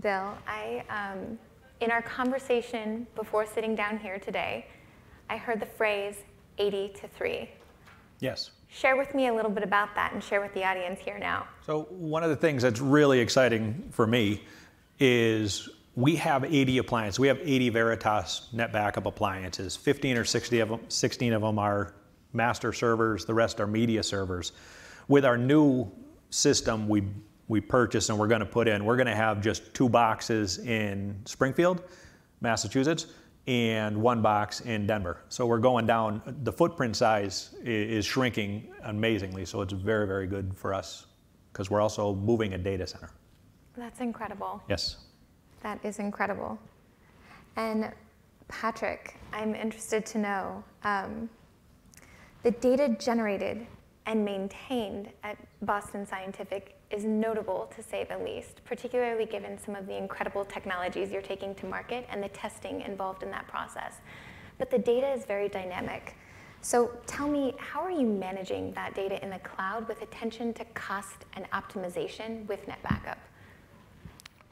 Bill. 0.00 0.36
I 0.46 0.84
um, 0.88 1.38
in 1.82 1.90
our 1.90 2.02
conversation 2.02 3.06
before 3.16 3.44
sitting 3.44 3.74
down 3.74 3.98
here 3.98 4.18
today, 4.18 4.66
I 5.28 5.36
heard 5.36 5.58
the 5.58 5.66
phrase 5.66 6.16
80 6.58 6.94
to 7.00 7.08
3. 7.08 7.50
Yes. 8.20 8.52
Share 8.68 8.96
with 8.96 9.14
me 9.14 9.26
a 9.26 9.34
little 9.34 9.50
bit 9.50 9.64
about 9.64 9.94
that 9.96 10.12
and 10.12 10.22
share 10.22 10.40
with 10.40 10.54
the 10.54 10.64
audience 10.64 11.00
here 11.00 11.18
now. 11.18 11.46
So, 11.66 11.88
one 11.90 12.22
of 12.22 12.30
the 12.30 12.36
things 12.36 12.62
that's 12.62 12.80
really 12.80 13.18
exciting 13.18 13.88
for 13.90 14.06
me 14.06 14.44
is 15.00 15.68
we 15.96 16.14
have 16.16 16.44
80 16.44 16.78
appliances. 16.78 17.18
We 17.18 17.26
have 17.26 17.40
80 17.42 17.70
Veritas 17.70 18.48
NetBackup 18.54 19.04
appliances. 19.04 19.76
15 19.76 20.16
or 20.16 20.24
60 20.24 20.60
of 20.60 20.68
them, 20.68 20.80
16 20.88 21.32
of 21.32 21.42
them 21.42 21.58
are 21.58 21.94
master 22.32 22.72
servers, 22.72 23.24
the 23.24 23.34
rest 23.34 23.60
are 23.60 23.66
media 23.66 24.02
servers. 24.02 24.52
With 25.08 25.24
our 25.24 25.36
new 25.36 25.90
system, 26.30 26.88
we 26.88 27.02
we 27.48 27.60
purchased 27.60 28.10
and 28.10 28.18
we're 28.18 28.28
going 28.28 28.40
to 28.40 28.46
put 28.46 28.68
in, 28.68 28.84
we're 28.84 28.96
going 28.96 29.06
to 29.06 29.14
have 29.14 29.40
just 29.40 29.74
two 29.74 29.88
boxes 29.88 30.58
in 30.58 31.20
Springfield, 31.24 31.82
Massachusetts, 32.40 33.06
and 33.46 34.00
one 34.00 34.22
box 34.22 34.60
in 34.60 34.86
Denver. 34.86 35.18
So 35.28 35.46
we're 35.46 35.58
going 35.58 35.86
down, 35.86 36.22
the 36.44 36.52
footprint 36.52 36.96
size 36.96 37.54
is 37.64 38.04
shrinking 38.06 38.72
amazingly. 38.84 39.44
So 39.44 39.60
it's 39.62 39.72
very, 39.72 40.06
very 40.06 40.26
good 40.26 40.54
for 40.56 40.72
us 40.72 41.06
because 41.52 41.70
we're 41.70 41.80
also 41.80 42.14
moving 42.14 42.54
a 42.54 42.58
data 42.58 42.86
center. 42.86 43.10
That's 43.76 44.00
incredible. 44.00 44.62
Yes. 44.68 44.96
That 45.62 45.84
is 45.84 45.98
incredible. 45.98 46.58
And 47.56 47.92
Patrick, 48.48 49.16
I'm 49.32 49.54
interested 49.54 50.06
to 50.06 50.18
know 50.18 50.64
um, 50.84 51.28
the 52.42 52.50
data 52.52 52.96
generated 52.98 53.66
and 54.06 54.24
maintained 54.24 55.10
at 55.22 55.36
Boston 55.62 56.06
Scientific 56.06 56.76
is 56.92 57.04
notable 57.04 57.70
to 57.74 57.82
say 57.82 58.04
the 58.04 58.18
least, 58.18 58.64
particularly 58.64 59.24
given 59.24 59.58
some 59.58 59.74
of 59.74 59.86
the 59.86 59.96
incredible 59.96 60.44
technologies 60.44 61.10
you're 61.10 61.22
taking 61.22 61.54
to 61.56 61.66
market 61.66 62.06
and 62.10 62.22
the 62.22 62.28
testing 62.28 62.82
involved 62.82 63.22
in 63.22 63.30
that 63.30 63.48
process. 63.48 63.96
But 64.58 64.70
the 64.70 64.78
data 64.78 65.10
is 65.10 65.24
very 65.24 65.48
dynamic. 65.48 66.14
So 66.60 66.92
tell 67.06 67.28
me, 67.28 67.54
how 67.58 67.80
are 67.80 67.90
you 67.90 68.06
managing 68.06 68.72
that 68.74 68.94
data 68.94 69.22
in 69.22 69.30
the 69.30 69.38
cloud 69.40 69.88
with 69.88 70.02
attention 70.02 70.52
to 70.54 70.64
cost 70.74 71.24
and 71.34 71.50
optimization 71.50 72.46
with 72.46 72.64
NetBackup? 72.66 73.16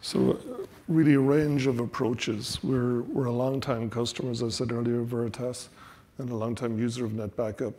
So, 0.03 0.33
uh, 0.33 0.66
really, 0.88 1.14
a 1.14 1.20
range 1.20 1.66
of 1.66 1.79
approaches. 1.79 2.59
We're, 2.64 3.03
we're 3.03 3.26
a 3.26 3.33
long-time 3.33 3.90
customer, 3.90 4.31
as 4.31 4.42
I 4.42 4.48
said 4.48 4.72
earlier, 4.72 5.03
Veritas, 5.03 5.68
and 6.16 6.31
a 6.31 6.35
long-time 6.35 6.79
user 6.79 7.05
of 7.05 7.12
NetBackup. 7.12 7.74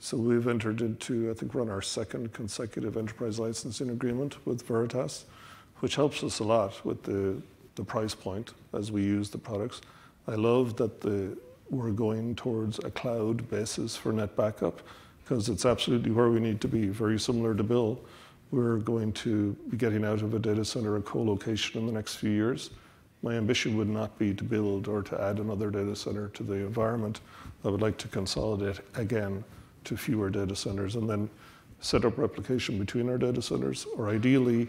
So 0.00 0.16
we've 0.16 0.46
entered 0.46 0.80
into, 0.80 1.30
I 1.30 1.34
think 1.34 1.54
we're 1.54 1.62
on 1.62 1.70
our 1.70 1.82
second 1.82 2.32
consecutive 2.32 2.96
enterprise 2.96 3.38
licensing 3.38 3.90
agreement 3.90 4.46
with 4.46 4.62
Veritas, 4.62 5.24
which 5.80 5.96
helps 5.96 6.22
us 6.22 6.38
a 6.38 6.44
lot 6.44 6.84
with 6.84 7.02
the, 7.02 7.40
the 7.74 7.82
price 7.82 8.14
point 8.14 8.52
as 8.72 8.92
we 8.92 9.02
use 9.02 9.30
the 9.30 9.38
products. 9.38 9.80
I 10.28 10.34
love 10.34 10.76
that 10.76 11.00
the, 11.00 11.36
we're 11.70 11.90
going 11.90 12.36
towards 12.36 12.78
a 12.80 12.90
cloud 12.90 13.48
basis 13.50 13.96
for 13.96 14.12
NetBackup 14.12 14.74
because 15.24 15.48
it's 15.48 15.66
absolutely 15.66 16.12
where 16.12 16.30
we 16.30 16.40
need 16.40 16.60
to 16.60 16.68
be, 16.68 16.88
very 16.88 17.18
similar 17.18 17.54
to 17.54 17.62
Bill. 17.62 18.00
We're 18.50 18.78
going 18.78 19.12
to 19.14 19.52
be 19.68 19.76
getting 19.76 20.04
out 20.04 20.22
of 20.22 20.32
a 20.32 20.38
data 20.38 20.64
center, 20.64 20.96
a 20.96 21.02
co-location 21.02 21.80
in 21.80 21.86
the 21.86 21.92
next 21.92 22.16
few 22.16 22.30
years 22.30 22.70
my 23.22 23.34
ambition 23.34 23.76
would 23.76 23.88
not 23.88 24.16
be 24.18 24.32
to 24.34 24.44
build 24.44 24.86
or 24.88 25.02
to 25.02 25.20
add 25.20 25.38
another 25.38 25.70
data 25.70 25.96
center 25.96 26.28
to 26.28 26.42
the 26.42 26.54
environment. 26.54 27.20
I 27.64 27.68
would 27.68 27.82
like 27.82 27.98
to 27.98 28.08
consolidate 28.08 28.80
again 28.94 29.42
to 29.88 29.96
fewer 29.96 30.28
data 30.28 30.54
centers 30.54 30.96
and 30.96 31.08
then 31.08 31.28
set 31.80 32.04
up 32.04 32.18
replication 32.18 32.78
between 32.78 33.08
our 33.08 33.16
data 33.16 33.40
centers, 33.40 33.86
or 33.96 34.10
ideally, 34.10 34.68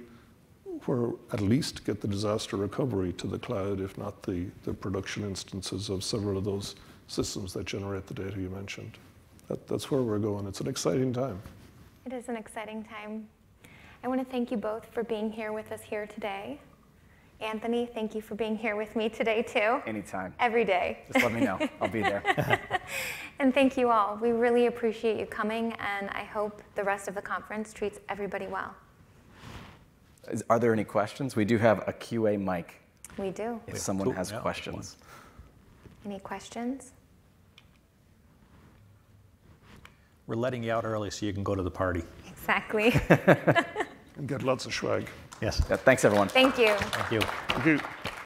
where 0.85 1.11
at 1.33 1.41
least 1.41 1.85
get 1.85 1.99
the 1.99 2.07
disaster 2.07 2.55
recovery 2.55 3.11
to 3.13 3.27
the 3.27 3.37
cloud, 3.37 3.81
if 3.81 3.97
not 3.97 4.23
the, 4.23 4.45
the 4.63 4.73
production 4.73 5.23
instances 5.23 5.89
of 5.89 6.03
several 6.03 6.37
of 6.37 6.45
those 6.45 6.75
systems 7.07 7.51
that 7.53 7.65
generate 7.65 8.07
the 8.07 8.13
data 8.13 8.39
you 8.39 8.49
mentioned. 8.49 8.97
That, 9.49 9.67
that's 9.67 9.91
where 9.91 10.01
we're 10.01 10.19
going. 10.19 10.47
It's 10.47 10.61
an 10.61 10.67
exciting 10.67 11.11
time. 11.11 11.41
It 12.05 12.13
is 12.13 12.29
an 12.29 12.37
exciting 12.37 12.85
time. 12.85 13.27
I 14.03 14.07
want 14.07 14.21
to 14.21 14.31
thank 14.31 14.51
you 14.51 14.57
both 14.57 14.85
for 14.93 15.03
being 15.03 15.29
here 15.29 15.51
with 15.51 15.71
us 15.73 15.81
here 15.81 16.07
today. 16.07 16.59
Anthony, 17.41 17.89
thank 17.93 18.15
you 18.15 18.21
for 18.21 18.35
being 18.35 18.57
here 18.57 18.75
with 18.75 18.95
me 18.95 19.09
today 19.09 19.41
too. 19.41 19.81
Anytime. 19.85 20.33
Every 20.39 20.63
day. 20.63 20.99
Just 21.11 21.23
let 21.23 21.33
me 21.33 21.41
know. 21.41 21.59
I'll 21.81 21.89
be 21.89 22.01
there. 22.01 22.61
And 23.39 23.53
thank 23.53 23.77
you 23.77 23.89
all. 23.89 24.17
We 24.21 24.31
really 24.31 24.65
appreciate 24.67 25.17
you 25.17 25.25
coming, 25.25 25.73
and 25.73 26.09
I 26.09 26.23
hope 26.23 26.61
the 26.75 26.83
rest 26.83 27.07
of 27.07 27.15
the 27.15 27.21
conference 27.21 27.71
treats 27.73 27.99
everybody 28.09 28.47
well. 28.47 28.75
Is- 30.29 30.43
Are 30.49 30.59
there 30.59 30.73
any 30.73 30.83
questions? 30.83 31.35
We 31.35 31.45
do 31.45 31.57
have 31.57 31.87
a 31.87 31.93
QA 31.93 32.37
mic 32.37 32.81
We 33.17 33.31
do. 33.31 33.59
if 33.67 33.77
someone 33.77 34.05
Cool. 34.07 34.13
has 34.15 34.31
Yeah. 34.31 34.39
questions. 34.39 34.97
Any 36.05 36.19
questions? 36.19 36.91
We're 40.27 40.35
letting 40.35 40.63
you 40.63 40.71
out 40.73 40.83
early 40.85 41.09
so 41.09 41.25
you 41.25 41.33
can 41.33 41.43
go 41.43 41.55
to 41.55 41.63
the 41.63 41.71
party. 41.71 42.03
Exactly. 42.27 42.91
And 44.17 44.27
get 44.27 44.43
lots 44.43 44.65
of 44.65 44.73
swag. 44.73 45.07
Yes. 45.41 45.61
Yeah, 45.69 45.77
thanks, 45.77 46.03
everyone. 46.03 46.27
Thank 46.27 46.57
you. 46.57 46.73
Thank 46.75 47.11
you. 47.13 47.21
Thank 47.47 47.65
you. 47.65 47.79